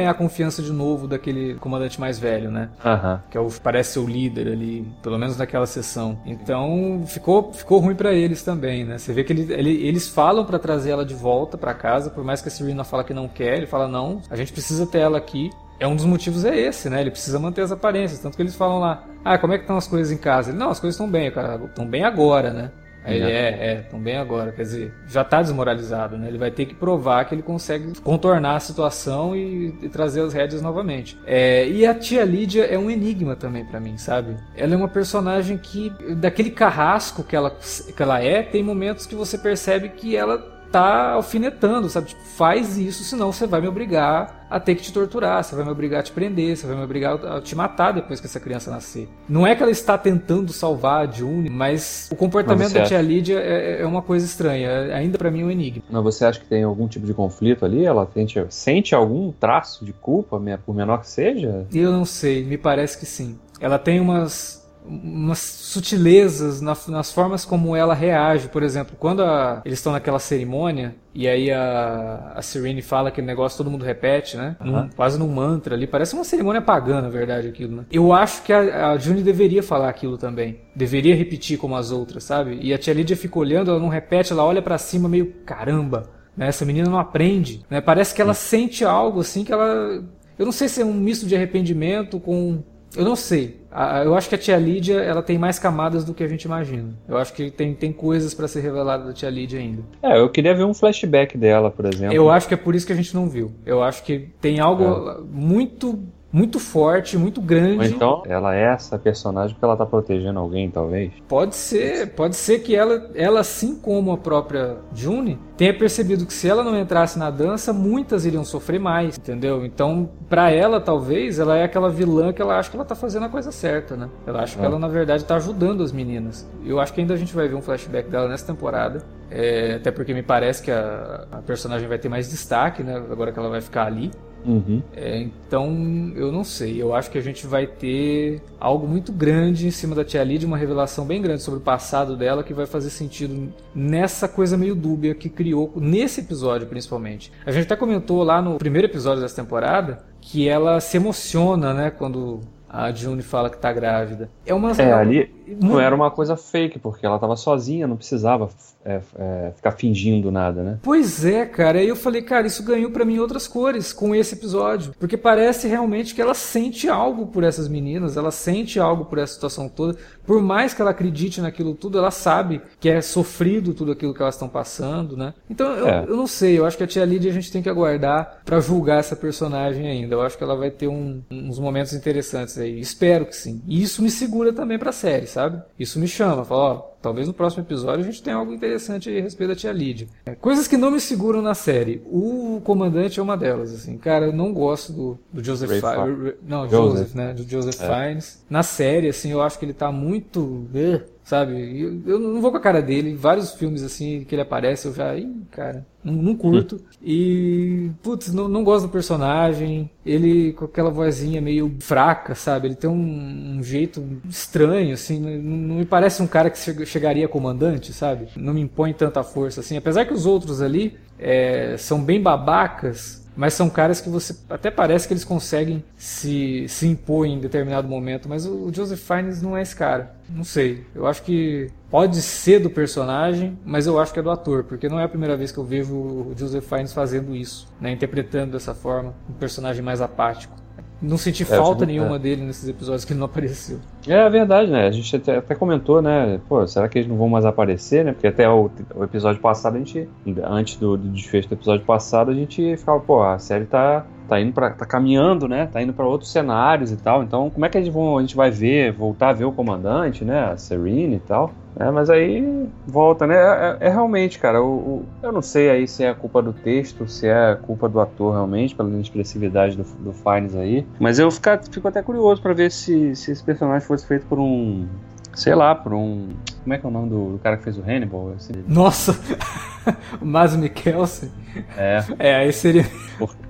ganhar 0.01 0.11
a 0.11 0.13
confiança 0.13 0.61
de 0.61 0.71
novo 0.71 1.07
daquele 1.07 1.55
comandante 1.55 1.99
mais 1.99 2.19
velho, 2.19 2.51
né? 2.51 2.69
Uhum. 2.83 3.19
Que 3.29 3.37
é 3.37 3.41
o, 3.41 3.49
parece 3.61 3.93
ser 3.93 3.99
o 3.99 4.07
líder 4.07 4.47
ali, 4.47 4.87
pelo 5.01 5.17
menos 5.17 5.37
naquela 5.37 5.65
sessão. 5.65 6.19
Então 6.25 7.03
ficou, 7.07 7.53
ficou 7.53 7.79
ruim 7.79 7.95
para 7.95 8.13
eles 8.13 8.43
também, 8.43 8.83
né? 8.83 8.97
Você 8.97 9.13
vê 9.13 9.23
que 9.23 9.31
ele, 9.31 9.53
ele, 9.53 9.87
eles 9.87 10.07
falam 10.07 10.45
para 10.45 10.59
trazer 10.59 10.91
ela 10.91 11.05
de 11.05 11.13
volta 11.13 11.57
para 11.57 11.73
casa, 11.73 12.09
por 12.09 12.23
mais 12.23 12.41
que 12.41 12.47
a 12.47 12.51
Serena 12.51 12.83
fala 12.83 13.03
que 13.03 13.13
não 13.13 13.27
quer, 13.27 13.57
ele 13.57 13.67
fala 13.67 13.87
não, 13.87 14.21
a 14.29 14.35
gente 14.35 14.51
precisa 14.51 14.85
ter 14.85 14.99
ela 14.99 15.17
aqui. 15.17 15.49
É 15.79 15.87
um 15.87 15.95
dos 15.95 16.05
motivos 16.05 16.45
é 16.45 16.55
esse, 16.55 16.89
né? 16.89 17.01
Ele 17.01 17.09
precisa 17.09 17.39
manter 17.39 17.61
as 17.61 17.71
aparências, 17.71 18.19
tanto 18.19 18.35
que 18.35 18.43
eles 18.43 18.55
falam 18.55 18.79
lá, 18.79 19.03
ah, 19.25 19.37
como 19.37 19.53
é 19.53 19.57
que 19.57 19.63
estão 19.63 19.77
as 19.77 19.87
coisas 19.87 20.11
em 20.11 20.17
casa? 20.17 20.51
Ele, 20.51 20.57
não, 20.57 20.69
as 20.69 20.79
coisas 20.79 20.95
estão 20.95 21.09
bem, 21.09 21.31
cara, 21.31 21.59
estão 21.65 21.87
bem 21.87 22.03
agora, 22.03 22.53
né? 22.53 22.71
Ele 23.05 23.31
é, 23.31 23.73
é, 23.73 23.75
também 23.89 24.17
agora. 24.17 24.51
Quer 24.51 24.61
dizer, 24.61 24.93
já 25.07 25.23
tá 25.23 25.41
desmoralizado, 25.41 26.17
né? 26.17 26.27
Ele 26.27 26.37
vai 26.37 26.51
ter 26.51 26.65
que 26.65 26.75
provar 26.75 27.25
que 27.25 27.33
ele 27.33 27.41
consegue 27.41 27.99
contornar 28.01 28.55
a 28.55 28.59
situação 28.59 29.35
e, 29.35 29.75
e 29.81 29.89
trazer 29.89 30.21
as 30.21 30.33
rédeas 30.33 30.61
novamente. 30.61 31.17
É, 31.25 31.67
e 31.67 31.85
a 31.85 31.93
tia 31.93 32.23
Lídia 32.23 32.65
é 32.65 32.77
um 32.77 32.89
enigma 32.89 33.35
também 33.35 33.65
para 33.65 33.79
mim, 33.79 33.97
sabe? 33.97 34.37
Ela 34.55 34.73
é 34.73 34.77
uma 34.77 34.87
personagem 34.87 35.57
que, 35.57 35.89
daquele 36.15 36.51
carrasco 36.51 37.23
que 37.23 37.35
ela, 37.35 37.49
que 37.49 38.01
ela 38.01 38.21
é, 38.21 38.43
tem 38.43 38.63
momentos 38.63 39.05
que 39.05 39.15
você 39.15 39.37
percebe 39.37 39.89
que 39.89 40.15
ela 40.15 40.60
tá 40.71 41.11
alfinetando, 41.11 41.89
sabe? 41.89 42.07
Tipo, 42.07 42.21
faz 42.21 42.77
isso, 42.77 43.03
senão 43.03 43.31
você 43.31 43.45
vai 43.45 43.61
me 43.61 43.67
obrigar 43.67 44.45
a 44.49 44.59
ter 44.59 44.75
que 44.75 44.81
te 44.81 44.91
torturar, 44.91 45.43
você 45.43 45.55
vai 45.55 45.63
me 45.63 45.71
obrigar 45.71 46.01
a 46.01 46.03
te 46.03 46.11
prender, 46.11 46.57
você 46.57 46.67
vai 46.67 46.75
me 46.75 46.83
obrigar 46.83 47.23
a 47.25 47.41
te 47.41 47.55
matar 47.55 47.93
depois 47.93 48.19
que 48.19 48.25
essa 48.25 48.39
criança 48.39 48.69
nascer. 48.69 49.07
Não 49.27 49.45
é 49.47 49.55
que 49.55 49.63
ela 49.63 49.71
está 49.71 49.97
tentando 49.97 50.51
salvar 50.51 51.07
a 51.07 51.11
June, 51.11 51.49
mas 51.49 52.09
o 52.11 52.15
comportamento 52.15 52.73
da 52.73 52.83
tia 52.83 52.97
acha... 52.97 53.01
Lídia 53.01 53.39
é, 53.39 53.81
é, 53.81 53.85
uma 53.85 54.01
coisa 54.01 54.25
estranha, 54.25 54.93
ainda 54.93 55.17
para 55.17 55.31
mim 55.31 55.41
é 55.41 55.45
um 55.45 55.51
enigma. 55.51 55.83
Mas 55.89 56.03
você 56.03 56.25
acha 56.25 56.39
que 56.39 56.45
tem 56.45 56.63
algum 56.63 56.87
tipo 56.87 57.05
de 57.05 57.13
conflito 57.13 57.65
ali? 57.65 57.85
Ela 57.85 58.05
tente, 58.05 58.43
sente 58.49 58.93
algum 58.93 59.31
traço 59.31 59.85
de 59.85 59.93
culpa, 59.93 60.41
por 60.65 60.75
menor 60.75 60.99
que 60.99 61.09
seja? 61.09 61.65
Eu 61.73 61.91
não 61.91 62.05
sei, 62.05 62.43
me 62.43 62.57
parece 62.57 62.97
que 62.97 63.05
sim. 63.05 63.37
Ela 63.59 63.77
tem 63.77 63.99
umas 63.99 64.60
umas 64.85 65.39
sutilezas 65.39 66.61
na, 66.61 66.75
nas 66.87 67.11
formas 67.11 67.45
como 67.45 67.75
ela 67.75 67.93
reage. 67.93 68.47
Por 68.47 68.63
exemplo, 68.63 68.95
quando 68.99 69.23
a, 69.23 69.61
eles 69.65 69.79
estão 69.79 69.91
naquela 69.91 70.19
cerimônia 70.19 70.95
e 71.13 71.27
aí 71.27 71.51
a, 71.51 72.33
a 72.35 72.41
Serene 72.41 72.81
fala 72.81 73.09
aquele 73.09 73.27
negócio, 73.27 73.57
todo 73.57 73.69
mundo 73.69 73.83
repete, 73.83 74.37
né? 74.37 74.55
Uhum. 74.59 74.71
Num, 74.71 74.89
quase 74.89 75.19
num 75.19 75.27
mantra 75.27 75.75
ali. 75.75 75.85
Parece 75.85 76.13
uma 76.13 76.23
cerimônia 76.23 76.61
pagã, 76.61 77.01
na 77.01 77.09
verdade, 77.09 77.47
aquilo, 77.47 77.77
né? 77.77 77.85
Eu 77.91 78.13
acho 78.13 78.43
que 78.43 78.53
a, 78.53 78.91
a 78.91 78.97
June 78.97 79.21
deveria 79.21 79.61
falar 79.61 79.89
aquilo 79.89 80.17
também. 80.17 80.59
Deveria 80.75 81.15
repetir 81.15 81.57
como 81.57 81.75
as 81.75 81.91
outras, 81.91 82.23
sabe? 82.23 82.57
E 82.61 82.73
a 82.73 82.77
tia 82.77 82.93
Lydia 82.93 83.17
fica 83.17 83.37
olhando, 83.37 83.71
ela 83.71 83.79
não 83.79 83.89
repete, 83.89 84.31
ela 84.31 84.43
olha 84.43 84.61
para 84.61 84.77
cima 84.77 85.07
meio, 85.09 85.33
caramba, 85.45 86.09
né? 86.35 86.47
Essa 86.47 86.65
menina 86.65 86.89
não 86.89 86.99
aprende, 86.99 87.63
né? 87.69 87.81
Parece 87.81 88.15
que 88.15 88.21
ela 88.21 88.33
sente 88.33 88.83
algo 88.83 89.19
assim 89.19 89.43
que 89.43 89.51
ela... 89.51 90.03
Eu 90.39 90.45
não 90.45 90.51
sei 90.51 90.67
se 90.67 90.81
é 90.81 90.85
um 90.85 90.93
misto 90.93 91.27
de 91.27 91.35
arrependimento 91.35 92.19
com 92.19 92.63
eu 92.95 93.05
não 93.05 93.15
sei. 93.15 93.61
Eu 94.03 94.15
acho 94.15 94.27
que 94.27 94.35
a 94.35 94.37
tia 94.37 94.57
Lídia 94.57 94.95
ela 94.95 95.23
tem 95.23 95.37
mais 95.37 95.57
camadas 95.57 96.03
do 96.03 96.13
que 96.13 96.23
a 96.23 96.27
gente 96.27 96.43
imagina. 96.43 96.93
Eu 97.07 97.17
acho 97.17 97.33
que 97.33 97.49
tem, 97.49 97.73
tem 97.73 97.93
coisas 97.93 98.33
para 98.33 98.47
ser 98.47 98.59
revelada 98.59 99.05
da 99.05 99.13
tia 99.13 99.29
Lídia 99.29 99.59
ainda. 99.59 99.83
É, 100.03 100.19
eu 100.19 100.29
queria 100.29 100.53
ver 100.53 100.65
um 100.65 100.73
flashback 100.73 101.37
dela, 101.37 101.71
por 101.71 101.85
exemplo. 101.85 102.13
Eu 102.13 102.29
acho 102.29 102.47
que 102.47 102.53
é 102.53 102.57
por 102.57 102.75
isso 102.75 102.85
que 102.85 102.91
a 102.91 102.95
gente 102.95 103.15
não 103.15 103.29
viu. 103.29 103.51
Eu 103.65 103.81
acho 103.81 104.03
que 104.03 104.29
tem 104.41 104.59
algo 104.59 104.83
é. 104.83 105.17
muito 105.31 106.03
muito 106.31 106.59
forte, 106.59 107.17
muito 107.17 107.41
grande. 107.41 107.79
Ou 107.79 107.83
então, 107.85 108.23
ela 108.25 108.55
é 108.55 108.63
essa 108.63 108.97
personagem 108.97 109.53
porque 109.53 109.65
ela 109.65 109.75
tá 109.75 109.85
protegendo 109.85 110.39
alguém, 110.39 110.69
talvez? 110.69 111.11
Pode 111.27 111.55
ser, 111.55 112.13
pode 112.13 112.35
ser 112.35 112.59
que 112.59 112.75
ela, 112.75 113.09
ela 113.13 113.41
assim 113.41 113.75
como 113.75 114.11
a 114.11 114.17
própria 114.17 114.77
June, 114.93 115.37
tenha 115.57 115.77
percebido 115.77 116.25
que 116.25 116.33
se 116.33 116.47
ela 116.47 116.63
não 116.63 116.77
entrasse 116.79 117.19
na 117.19 117.29
dança, 117.29 117.73
muitas 117.73 118.25
iriam 118.25 118.43
sofrer 118.43 118.79
mais, 118.79 119.17
entendeu? 119.17 119.65
Então, 119.65 120.09
para 120.29 120.49
ela, 120.49 120.79
talvez, 120.79 121.39
ela 121.39 121.57
é 121.57 121.63
aquela 121.63 121.89
vilã 121.89 122.31
que 122.31 122.41
ela 122.41 122.57
acha 122.57 122.69
que 122.69 122.75
ela 122.75 122.85
tá 122.85 122.95
fazendo 122.95 123.25
a 123.25 123.29
coisa 123.29 123.51
certa, 123.51 123.95
né? 123.95 124.09
Ela 124.25 124.43
acha 124.43 124.57
é. 124.57 124.59
que 124.59 124.65
ela, 124.65 124.79
na 124.79 124.87
verdade, 124.87 125.25
tá 125.25 125.35
ajudando 125.35 125.83
as 125.83 125.91
meninas. 125.91 126.49
Eu 126.63 126.79
acho 126.79 126.93
que 126.93 127.01
ainda 127.01 127.13
a 127.13 127.17
gente 127.17 127.35
vai 127.35 127.47
ver 127.47 127.55
um 127.55 127.61
flashback 127.61 128.09
dela 128.09 128.27
nessa 128.27 128.45
temporada. 128.45 129.03
É, 129.29 129.75
até 129.75 129.91
porque 129.91 130.13
me 130.13 130.23
parece 130.23 130.61
que 130.61 130.71
a, 130.71 131.25
a 131.31 131.37
personagem 131.37 131.87
vai 131.87 131.97
ter 131.97 132.09
mais 132.09 132.29
destaque, 132.29 132.83
né? 132.83 132.95
Agora 133.11 133.31
que 133.31 133.39
ela 133.39 133.49
vai 133.49 133.61
ficar 133.61 133.85
ali. 133.85 134.11
Uhum. 134.45 134.81
É, 134.95 135.19
então, 135.19 136.11
eu 136.15 136.31
não 136.31 136.43
sei. 136.43 136.81
Eu 136.81 136.93
acho 136.93 137.09
que 137.11 137.17
a 137.17 137.21
gente 137.21 137.45
vai 137.45 137.67
ter 137.67 138.41
algo 138.59 138.87
muito 138.87 139.11
grande 139.11 139.67
em 139.67 139.71
cima 139.71 139.95
da 139.95 140.03
Tia 140.03 140.23
Lid, 140.23 140.45
uma 140.45 140.57
revelação 140.57 141.05
bem 141.05 141.21
grande 141.21 141.41
sobre 141.41 141.59
o 141.59 141.63
passado 141.63 142.15
dela 142.15 142.43
que 142.43 142.53
vai 142.53 142.65
fazer 142.65 142.89
sentido 142.89 143.51
nessa 143.73 144.27
coisa 144.27 144.57
meio 144.57 144.75
dúbia 144.75 145.13
que 145.15 145.29
criou 145.29 145.71
nesse 145.75 146.21
episódio, 146.21 146.67
principalmente. 146.67 147.31
A 147.45 147.51
gente 147.51 147.63
até 147.63 147.75
comentou 147.75 148.23
lá 148.23 148.41
no 148.41 148.57
primeiro 148.57 148.87
episódio 148.87 149.21
dessa 149.21 149.35
temporada 149.35 150.03
que 150.21 150.47
ela 150.47 150.79
se 150.79 150.97
emociona, 150.97 151.73
né, 151.73 151.89
quando 151.89 152.41
a 152.73 152.89
June 152.93 153.21
fala 153.21 153.49
que 153.49 153.57
tá 153.57 153.73
grávida. 153.73 154.29
É 154.45 154.53
uma. 154.53 154.71
É, 154.71 154.93
ali 154.93 155.29
não 155.59 155.79
era 155.79 155.93
uma 155.93 156.09
coisa 156.09 156.37
fake, 156.37 156.79
porque 156.79 157.05
ela 157.05 157.19
tava 157.19 157.35
sozinha, 157.35 157.87
não 157.87 157.97
precisava 157.97 158.49
é, 158.85 159.01
é, 159.17 159.51
ficar 159.55 159.71
fingindo 159.71 160.31
nada, 160.31 160.63
né? 160.63 160.79
Pois 160.81 161.25
é, 161.25 161.45
cara. 161.45 161.79
Aí 161.79 161.87
eu 161.87 161.95
falei, 161.95 162.21
cara, 162.21 162.47
isso 162.47 162.63
ganhou 162.63 162.91
para 162.91 163.03
mim 163.03 163.19
outras 163.19 163.47
cores 163.47 163.91
com 163.91 164.15
esse 164.15 164.35
episódio. 164.35 164.93
Porque 164.99 165.17
parece 165.17 165.67
realmente 165.67 166.15
que 166.15 166.21
ela 166.21 166.33
sente 166.33 166.87
algo 166.87 167.27
por 167.27 167.43
essas 167.43 167.67
meninas, 167.67 168.15
ela 168.15 168.31
sente 168.31 168.79
algo 168.79 169.05
por 169.05 169.17
essa 169.17 169.33
situação 169.33 169.67
toda. 169.67 169.97
Por 170.25 170.41
mais 170.41 170.73
que 170.73 170.81
ela 170.81 170.91
acredite 170.91 171.41
naquilo 171.41 171.73
tudo, 171.73 171.97
ela 171.97 172.11
sabe 172.11 172.61
que 172.79 172.89
é 172.89 173.01
sofrido 173.01 173.73
tudo 173.73 173.91
aquilo 173.91 174.13
que 174.13 174.21
elas 174.21 174.35
estão 174.35 174.47
passando, 174.47 175.17
né? 175.17 175.33
Então 175.49 175.67
eu, 175.73 175.87
é. 175.87 176.05
eu 176.07 176.15
não 176.15 176.27
sei, 176.27 176.57
eu 176.57 176.65
acho 176.65 176.77
que 176.77 176.83
a 176.83 176.87
tia 176.87 177.03
Lídia 177.03 177.31
a 177.31 177.33
gente 177.33 177.51
tem 177.51 177.61
que 177.61 177.69
aguardar 177.69 178.41
para 178.45 178.59
julgar 178.59 178.99
essa 178.99 179.15
personagem 179.15 179.87
ainda. 179.87 180.15
Eu 180.15 180.21
acho 180.21 180.37
que 180.37 180.43
ela 180.43 180.55
vai 180.55 180.71
ter 180.71 180.87
um, 180.87 181.21
uns 181.29 181.59
momentos 181.59 181.93
interessantes 181.93 182.57
aí. 182.61 182.79
Espero 182.79 183.25
que 183.25 183.35
sim. 183.35 183.61
E 183.67 183.81
isso 183.81 184.01
me 184.01 184.09
segura 184.09 184.53
também 184.53 184.77
pra 184.77 184.91
série, 184.91 185.27
sabe? 185.27 185.61
Isso 185.79 185.99
me 185.99 186.07
chama, 186.07 186.45
fala, 186.45 186.61
ó, 186.61 186.75
talvez 187.01 187.27
no 187.27 187.33
próximo 187.33 187.63
episódio 187.63 188.01
a 188.01 188.05
gente 188.07 188.21
tenha 188.21 188.35
algo 188.35 188.53
interessante 188.53 189.09
a 189.09 189.21
respeito 189.21 189.49
da 189.49 189.55
tia 189.55 189.71
Lídia. 189.71 190.07
É, 190.25 190.35
coisas 190.35 190.67
que 190.67 190.77
não 190.77 190.91
me 190.91 190.99
seguram 190.99 191.41
na 191.41 191.53
série. 191.53 192.01
O 192.05 192.61
comandante 192.63 193.19
é 193.19 193.23
uma 193.23 193.35
delas, 193.35 193.73
assim. 193.73 193.97
Cara, 193.97 194.27
eu 194.27 194.33
não 194.33 194.53
gosto 194.53 194.93
do, 194.93 195.19
do 195.33 195.43
Joseph 195.43 195.69
Fiennes. 195.69 196.35
Não, 196.47 196.69
Joseph, 196.69 196.97
Joseph, 196.97 197.15
né? 197.15 197.33
Do 197.33 197.43
Joseph 197.43 197.81
é. 197.81 197.87
Fiennes. 197.87 198.45
Na 198.49 198.63
série, 198.63 199.09
assim, 199.09 199.31
eu 199.31 199.41
acho 199.41 199.57
que 199.57 199.65
ele 199.65 199.73
tá 199.73 199.91
muito. 199.91 200.39
Uh, 200.39 201.01
sabe? 201.23 201.53
Eu, 201.79 202.01
eu, 202.05 202.19
não 202.19 202.41
vou 202.41 202.51
com 202.51 202.57
a 202.57 202.61
cara 202.61 202.81
dele. 202.81 203.15
Vários 203.15 203.53
filmes 203.53 203.83
assim 203.83 204.23
que 204.23 204.35
ele 204.35 204.41
aparece, 204.41 204.87
eu 204.87 204.93
já. 204.93 205.15
Ih, 205.15 205.43
cara, 205.51 205.85
não, 206.03 206.13
não 206.13 206.35
curto. 206.35 206.75
Hum. 206.75 206.91
E, 207.03 207.89
putz, 208.03 208.31
não, 208.31 208.47
não 208.47 208.63
gosto 208.63 208.85
do 208.85 208.91
personagem. 208.91 209.89
Ele 210.05 210.53
com 210.53 210.65
aquela 210.65 210.91
vozinha 210.91 211.41
meio 211.41 211.75
fraca, 211.79 212.35
sabe? 212.35 212.67
Ele 212.67 212.75
tem 212.75 212.87
um, 212.87 213.57
um 213.57 213.63
jeito 213.63 214.05
estranho, 214.29 214.93
assim. 214.93 215.19
Não, 215.19 215.57
não, 215.57 215.75
me 215.77 215.85
parece 215.85 216.21
um 216.21 216.27
cara 216.27 216.51
que 216.51 216.85
chegaria 216.85 217.27
comandante, 217.27 217.91
sabe? 217.91 218.27
Não 218.35 218.53
me 218.53 218.61
impõe 218.61 218.93
tanta 218.93 219.23
força 219.23 219.61
assim. 219.61 219.77
Apesar 219.77 220.05
que 220.05 220.13
os 220.13 220.27
outros 220.27 220.61
ali 220.61 220.95
é, 221.17 221.75
são 221.77 221.99
bem 221.99 222.21
babacas 222.21 223.20
mas 223.41 223.55
são 223.55 223.71
caras 223.71 223.99
que 223.99 224.07
você 224.07 224.35
até 224.47 224.69
parece 224.69 225.07
que 225.07 225.13
eles 225.15 225.23
conseguem 225.23 225.83
se, 225.97 226.67
se 226.67 226.85
impor 226.85 227.25
em 227.25 227.39
determinado 227.39 227.87
momento, 227.87 228.29
mas 228.29 228.45
o, 228.45 228.67
o 228.67 228.71
Joseph 228.71 228.99
Fiennes 228.99 229.41
não 229.41 229.57
é 229.57 229.63
esse 229.63 229.75
cara. 229.75 230.15
Não 230.29 230.43
sei. 230.43 230.85
Eu 230.93 231.07
acho 231.07 231.23
que 231.23 231.67
pode 231.89 232.21
ser 232.21 232.59
do 232.59 232.69
personagem, 232.69 233.57
mas 233.65 233.87
eu 233.87 233.99
acho 233.99 234.13
que 234.13 234.19
é 234.19 234.21
do 234.21 234.29
ator, 234.29 234.63
porque 234.63 234.87
não 234.87 234.99
é 234.99 235.05
a 235.05 235.09
primeira 235.09 235.35
vez 235.35 235.51
que 235.51 235.57
eu 235.57 235.63
vejo 235.63 235.91
o 235.91 236.35
Joseph 236.37 236.63
Fiennes 236.63 236.93
fazendo 236.93 237.35
isso, 237.35 237.67
né, 237.81 237.91
interpretando 237.91 238.51
dessa 238.51 238.75
forma 238.75 239.11
um 239.27 239.33
personagem 239.33 239.81
mais 239.81 240.01
apático. 240.01 240.55
Não 241.01 241.17
senti 241.17 241.43
é, 241.43 241.45
falta 241.45 241.85
nenhuma 241.85 242.17
é. 242.17 242.19
dele 242.19 242.43
nesses 242.43 242.67
episódios 242.69 243.03
que 243.03 243.13
ele 243.13 243.19
não 243.19 243.25
apareceu. 243.31 243.79
É 244.07 244.29
verdade, 244.29 244.69
né? 244.69 244.87
A 244.87 244.91
gente 244.91 245.15
até, 245.15 245.37
até, 245.37 245.55
comentou, 245.55 246.01
né? 246.01 246.39
Pô, 246.47 246.65
será 246.67 246.87
que 246.87 246.99
eles 246.99 247.09
não 247.09 247.17
vão 247.17 247.27
mais 247.27 247.45
aparecer, 247.45 248.05
né? 248.05 248.11
Porque 248.13 248.27
até 248.27 248.47
o, 248.47 248.69
o 248.95 249.03
episódio 249.03 249.41
passado, 249.41 249.75
a 249.75 249.79
gente, 249.79 250.07
antes 250.43 250.75
do, 250.77 250.97
do, 250.97 251.09
desfecho 251.09 251.47
do 251.47 251.55
episódio 251.55 251.85
passado, 251.85 252.29
a 252.31 252.33
gente 252.33 252.77
ficava, 252.77 252.99
pô, 252.99 253.23
a 253.23 253.39
série 253.39 253.65
tá, 253.65 254.05
tá 254.31 254.39
indo 254.39 254.53
para 254.53 254.69
tá 254.69 254.85
caminhando, 254.85 255.45
né? 255.45 255.67
Tá 255.69 255.81
indo 255.81 255.91
para 255.91 256.05
outros 256.05 256.31
cenários 256.31 256.89
e 256.89 256.95
tal. 256.95 257.21
Então, 257.21 257.49
como 257.49 257.65
é 257.65 257.69
que 257.69 257.77
a 257.77 257.81
gente, 257.81 257.93
a 257.97 258.21
gente 258.21 258.33
vai 258.33 258.49
ver, 258.49 258.93
voltar 258.93 259.29
a 259.29 259.33
ver 259.33 259.43
o 259.43 259.51
comandante, 259.51 260.23
né? 260.23 260.51
A 260.53 260.55
Serene 260.55 261.17
e 261.17 261.19
tal. 261.19 261.51
É, 261.77 261.91
mas 261.91 262.09
aí 262.09 262.69
volta, 262.87 263.27
né? 263.27 263.35
É, 263.35 263.77
é, 263.81 263.87
é 263.87 263.89
realmente, 263.89 264.39
cara, 264.39 264.61
o, 264.61 264.69
o, 264.73 265.05
eu 265.21 265.33
não 265.33 265.41
sei 265.41 265.69
aí 265.69 265.85
se 265.85 266.05
é 266.05 266.13
culpa 266.13 266.41
do 266.41 266.53
texto, 266.53 267.07
se 267.09 267.27
é 267.27 267.57
culpa 267.61 267.89
do 267.89 267.99
ator 267.99 268.33
realmente, 268.33 268.73
pela 268.73 268.89
inexpressividade 268.89 269.75
do, 269.75 269.83
do 269.83 270.13
Fines 270.13 270.55
aí. 270.55 270.85
Mas 270.97 271.19
eu 271.19 271.29
fico, 271.29 271.49
fico 271.69 271.87
até 271.89 272.01
curioso 272.01 272.41
para 272.41 272.53
ver 272.53 272.71
se, 272.71 273.13
se 273.15 273.31
esse 273.33 273.43
personagem 273.43 273.85
fosse 273.85 274.07
feito 274.07 274.25
por 274.27 274.39
um. 274.39 274.87
Sei 275.33 275.53
lá, 275.53 275.75
por 275.75 275.93
um. 275.93 276.29
Como 276.63 276.73
é 276.73 276.77
que 276.77 276.85
é 276.85 276.89
o 276.89 276.91
nome 276.91 277.09
do, 277.09 277.31
do 277.33 277.39
cara 277.39 277.57
que 277.57 277.63
fez 277.63 277.77
o 277.77 277.81
Hannibal? 277.81 278.33
Esse... 278.35 278.53
Nossa! 278.67 279.17
o 280.21 280.25
Mas 280.25 280.55
Mikkelsen. 280.55 281.31
É. 281.75 282.03
É, 282.19 282.35
aí 282.35 282.53
seria. 282.53 282.85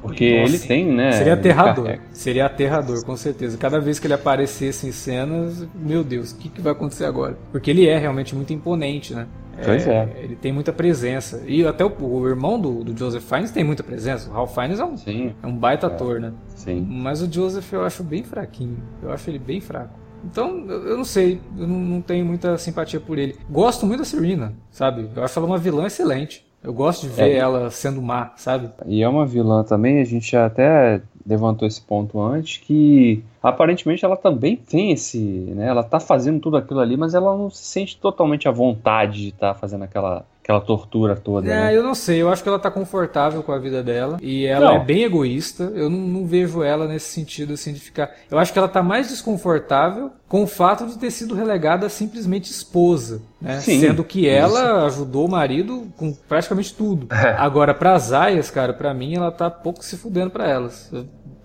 porque 0.02 0.39
Nossa, 0.39 0.56
ele 0.56 0.60
tem, 0.60 0.86
né? 0.86 1.12
Seria 1.12 1.34
aterrador. 1.34 2.00
Seria 2.12 2.45
aterrador, 2.45 3.06
com 3.06 3.17
certeza. 3.17 3.58
Cada 3.58 3.80
vez 3.80 4.00
que 4.00 4.08
ele 4.08 4.13
aparecesse 4.13 4.88
em 4.88 4.91
cenas, 4.91 5.67
meu 5.76 6.04
Deus, 6.04 6.32
o 6.32 6.38
que, 6.38 6.50
que 6.50 6.62
vai 6.62 6.71
acontecer 6.71 7.06
agora? 7.06 7.38
Porque 7.52 7.69
ele 7.69 7.88
é 7.88 7.97
realmente 7.97 8.34
muito 8.36 8.54
imponente, 8.54 9.13
né? 9.13 9.28
Pois 9.63 9.86
é, 9.86 9.91
é. 9.91 10.24
Ele 10.24 10.36
tem 10.36 10.52
muita 10.52 10.71
presença. 10.71 11.43
E 11.45 11.65
até 11.65 11.84
o, 11.86 11.93
o 12.00 12.28
irmão 12.28 12.60
do, 12.60 12.84
do, 12.84 12.97
Joseph 12.97 13.24
Fiennes 13.24 13.52
tem 13.52 13.63
muita 13.63 13.84
presença. 13.84 14.30
O 14.30 14.34
Ralph 14.34 14.54
Fiennes 14.54 14.80
é 14.80 14.86
um, 14.86 14.97
Sim. 14.97 15.36
É 15.43 15.47
um 15.47 15.56
baita 15.56 15.88
é. 15.88 15.89
ator, 15.89 16.19
né? 16.19 16.34
Sim. 16.56 16.86
Mas 16.89 17.21
o 17.21 17.32
Joseph 17.32 17.71
eu 17.74 17.84
acho 17.84 18.04
bem 18.04 18.24
fraquinho. 18.24 18.78
Eu 19.04 19.12
acho 19.12 19.30
ele 19.30 19.39
bem 19.39 19.60
fraco. 19.60 20.00
Então, 20.23 20.65
eu 20.67 20.97
não 20.97 21.03
sei, 21.05 21.41
eu 21.57 21.67
não, 21.67 22.01
tenho 22.01 22.25
muita 22.25 22.57
simpatia 22.57 22.99
por 22.99 23.17
ele. 23.17 23.36
Gosto 23.49 23.86
muito 23.86 23.99
da 23.99 24.05
Serena, 24.05 24.53
sabe? 24.71 25.10
Eu 25.15 25.23
acho 25.23 25.38
ela 25.38 25.47
uma 25.47 25.57
vilã 25.57 25.88
excelente. 25.88 26.45
Eu 26.63 26.73
gosto 26.73 27.01
de 27.01 27.10
ver 27.10 27.31
é. 27.31 27.38
ela 27.38 27.71
sendo 27.71 28.01
má, 28.01 28.34
sabe? 28.38 28.69
E 28.86 29.01
é 29.01 29.10
uma 29.10 29.25
vilã 29.25 29.63
também, 29.63 29.99
a 29.99 30.05
gente 30.05 30.36
até 30.38 31.01
levantou 31.25 31.67
esse 31.67 31.81
ponto 31.81 32.21
antes, 32.21 32.57
que 32.57 33.23
aparentemente 33.41 34.06
ela 34.06 34.15
também 34.15 34.56
tem 34.56 34.91
esse, 34.91 35.19
né, 35.19 35.67
ela 35.67 35.84
tá 35.84 35.99
fazendo 35.99 36.39
tudo 36.39 36.58
aquilo 36.58 36.80
ali, 36.80 36.95
mas 36.95 37.13
ela 37.13 37.36
não 37.36 37.49
se 37.49 37.63
sente 37.63 37.97
totalmente 37.97 38.47
à 38.47 38.51
vontade 38.51 39.21
de 39.21 39.27
estar 39.30 39.54
tá 39.54 39.60
fazendo 39.60 39.84
aquela 39.84 40.25
aquela 40.43 40.60
tortura 40.60 41.15
toda. 41.15 41.47
É, 41.47 41.65
né? 41.65 41.77
eu 41.77 41.84
não 41.84 41.95
sei, 41.95 42.21
eu 42.21 42.30
acho 42.30 42.41
que 42.43 42.49
ela 42.49 42.60
tá 42.60 42.69
confortável 42.69 43.41
com 43.43 43.51
a 43.51 43.60
vida 43.60 43.84
dela 43.84 44.17
e 44.21 44.45
ela 44.45 44.71
não. 44.71 44.75
é 44.77 44.84
bem 44.84 45.04
egoísta. 45.04 45.63
Eu 45.75 45.89
não, 45.89 45.99
não, 45.99 46.25
vejo 46.25 46.63
ela 46.63 46.88
nesse 46.88 47.12
sentido 47.12 47.54
assim 47.54 47.71
de 47.71 47.80
ficar. 47.80 48.12
Eu 48.30 48.38
acho 48.38 48.51
que 48.51 48.60
ela 48.60 48.67
tá 48.67 48.82
mais 48.82 49.10
desconfortável 49.10 50.12
com 50.27 50.43
o 50.43 50.47
fato 50.47 50.86
de 50.88 50.97
ter 50.97 51.12
sido 51.12 51.36
relegada 51.36 51.86
a 51.86 51.89
simplesmente 51.89 52.49
esposa, 52.49 53.21
né? 53.39 53.60
Sim, 53.60 53.80
Sendo 53.80 54.04
que 54.04 54.27
ela 54.27 54.60
isso. 54.60 54.86
ajudou 54.88 55.27
o 55.27 55.32
marido 55.32 55.88
com 55.95 56.13
praticamente 56.13 56.73
tudo. 56.73 57.08
É. 57.13 57.36
Agora, 57.38 57.73
para 57.73 57.93
as 57.93 58.12
aias, 58.12 58.49
cara, 58.49 58.73
para 58.73 58.93
mim 58.93 59.15
ela 59.15 59.32
tá 59.32 59.49
pouco 59.49 59.86
se 59.86 59.95
fudendo 59.95 60.32
para 60.32 60.49
elas. 60.49 60.91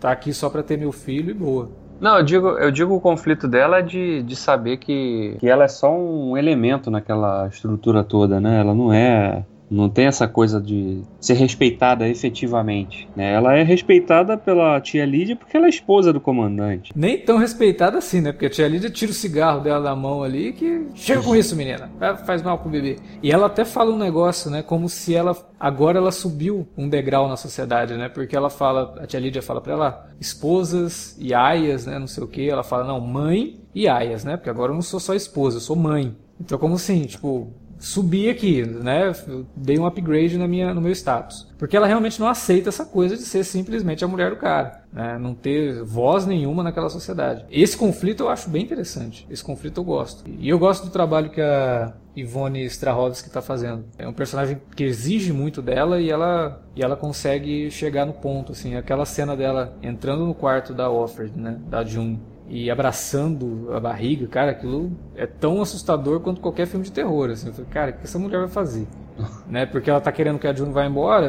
Tá 0.01 0.11
aqui 0.11 0.33
só 0.33 0.49
para 0.49 0.63
ter 0.63 0.79
meu 0.79 0.93
filho 0.93 1.31
e 1.31 1.35
boa. 1.35 1.71
Não, 2.01 2.19
eu 2.19 2.23
digo, 2.23 2.49
eu 2.49 2.71
digo 2.71 2.95
o 2.95 3.01
conflito 3.01 3.49
dela 3.49 3.81
de, 3.81 4.23
de 4.23 4.37
saber 4.37 4.77
que, 4.77 5.37
que 5.41 5.49
ela 5.49 5.65
é 5.65 5.69
só 5.69 5.91
um 5.91 6.37
elemento 6.37 6.91
naquela 6.91 7.47
estrutura 7.49 8.05
toda, 8.05 8.41
né? 8.41 8.61
Ela 8.61 8.75
não 8.75 8.93
é 8.93 9.45
não 9.71 9.89
tem 9.89 10.07
essa 10.07 10.29
coisa 10.29 10.61
de 10.61 11.03
ser 11.21 11.35
respeitada 11.35 12.09
efetivamente. 12.09 13.09
Né? 13.17 13.33
Ela 13.33 13.55
é 13.55 13.63
respeitada 13.63 14.37
pela 14.37 14.81
tia 14.81 15.05
Lídia 15.05 15.37
porque 15.37 15.57
ela 15.57 15.67
é 15.67 15.69
esposa 15.69 16.13
do 16.13 16.21
comandante. 16.21 16.93
Nem 16.95 17.19
tão 17.19 17.39
respeitada 17.39 17.99
assim, 17.99 18.21
né? 18.21 18.33
Porque 18.33 18.47
a 18.47 18.51
tia 18.51 18.69
Lídia 18.69 18.91
tira 18.91 19.11
o 19.11 19.15
cigarro 19.15 19.61
dela 19.61 19.81
da 19.81 19.97
mão 19.97 20.23
ali 20.23 20.53
que 20.53 20.87
chega 20.95 21.23
com 21.23 21.35
isso, 21.35 21.57
menina. 21.57 21.91
Faz 22.25 22.43
mal 22.43 22.59
pro 22.59 22.71
bebê. 22.71 22.97
E 23.23 23.31
ela 23.31 23.47
até 23.47 23.65
fala 23.65 23.93
um 23.93 23.99
negócio, 23.99 24.51
né? 24.51 24.63
Como 24.63 24.89
se 24.89 25.15
ela 25.15 25.37
agora 25.59 25.99
ela 25.99 26.13
subiu 26.13 26.67
um 26.77 26.89
degrau 26.89 27.29
na 27.29 27.37
sociedade, 27.37 27.95
né? 27.95 28.09
Porque 28.09 28.37
ela 28.37 28.51
fala, 28.51 28.95
a 29.01 29.07
tia 29.07 29.21
Lídia 29.21 29.43
fala 29.43 29.61
para 29.61 29.73
ela, 29.73 30.11
esposas 30.21 31.17
e 31.19 31.35
aias, 31.35 31.87
né? 31.87 31.99
Não 31.99 32.07
sei 32.07 32.23
o 32.23 32.29
que. 32.29 32.49
Ela 32.49 32.63
fala, 32.63 32.85
não, 32.85 33.01
mãe 33.01 33.61
e 33.75 33.89
aias, 33.89 34.25
né? 34.25 34.37
Porque 34.37 34.51
agora 34.51 34.71
eu 34.71 34.75
não 34.75 34.83
sou 34.83 35.01
só 35.01 35.15
esposa, 35.15 35.57
eu 35.57 35.61
sou 35.61 35.77
mãe. 35.77 36.17
Então, 36.41 36.59
como 36.59 36.75
assim, 36.75 37.03
tipo, 37.05 37.51
subir 37.79 38.31
aqui, 38.31 38.65
né? 38.65 39.13
Eu 39.27 39.47
dei 39.57 39.79
um 39.79 39.87
upgrade 39.87 40.39
na 40.39 40.49
minha, 40.49 40.73
no 40.73 40.81
meu 40.81 40.93
status. 40.93 41.47
Porque 41.59 41.77
ela 41.77 41.87
realmente 41.87 42.21
não 42.21 42.29
aceita 42.29 42.69
essa 42.69 42.85
coisa 42.85 43.17
de 43.17 43.23
ser 43.23 43.45
simplesmente 43.45 44.05
a 44.05 44.09
mulher 44.09 44.31
do 44.31 44.37
cara, 44.37 44.85
né? 44.93 45.19
Não 45.19 45.35
ter 45.35 45.83
voz 45.83 46.27
nenhuma 46.27 46.63
naquela 46.63 46.89
sociedade. 46.89 47.45
Esse 47.51 47.77
conflito 47.77 48.25
eu 48.25 48.29
acho 48.29 48.51
bem 48.51 48.63
interessante. 48.63 49.27
Esse 49.31 49.43
conflito 49.43 49.81
eu 49.81 49.85
gosto. 49.85 50.25
E 50.39 50.49
eu 50.49 50.59
gosto 50.59 50.85
do 50.85 50.91
trabalho 50.91 51.31
que 51.31 51.41
a 51.41 51.93
Ivone 52.15 52.65
Strahovski 52.65 53.29
está 53.29 53.43
fazendo. 53.43 53.85
É 53.99 54.09
um 54.09 54.13
personagem 54.13 54.61
que 54.75 54.85
exige 54.85 55.33
muito 55.33 55.61
dela 55.61 56.01
e 56.01 56.11
ela, 56.11 56.63
e 56.75 56.83
ela 56.83 56.97
consegue 56.97 57.71
chegar 57.71 58.07
no 58.07 58.13
ponto, 58.13 58.53
assim. 58.53 58.75
Aquela 58.75 59.05
cena 59.05 59.37
dela 59.37 59.77
entrando 59.83 60.27
no 60.27 60.35
quarto 60.35 60.73
da 60.73 60.91
Offred, 60.91 61.33
né? 61.39 61.59
Da 61.69 61.85
June 61.85 62.21
e 62.49 62.71
abraçando 62.71 63.69
a 63.73 63.81
barriga, 63.81 64.27
cara, 64.27 64.53
aquilo 64.53 64.93
é 65.15 65.27
tão 65.27 65.61
assustador 65.61 66.21
quanto 66.21 66.41
qualquer 66.41 66.67
filme 66.67 66.85
de 66.85 66.93
terror, 66.93 67.31
assim. 67.31 67.49
Eu 67.49 67.53
falei, 67.53 67.71
cara, 67.71 67.91
o 67.91 67.95
que 67.95 68.05
essa 68.05 68.19
mulher 68.19 68.39
vai 68.39 68.49
fazer? 68.49 68.87
né? 69.49 69.67
Porque 69.67 69.91
ela 69.91 70.01
tá 70.01 70.13
querendo 70.13 70.39
que 70.39 70.47
a 70.47 70.55
June 70.55 70.73
vá 70.73 70.87
embora, 70.87 71.27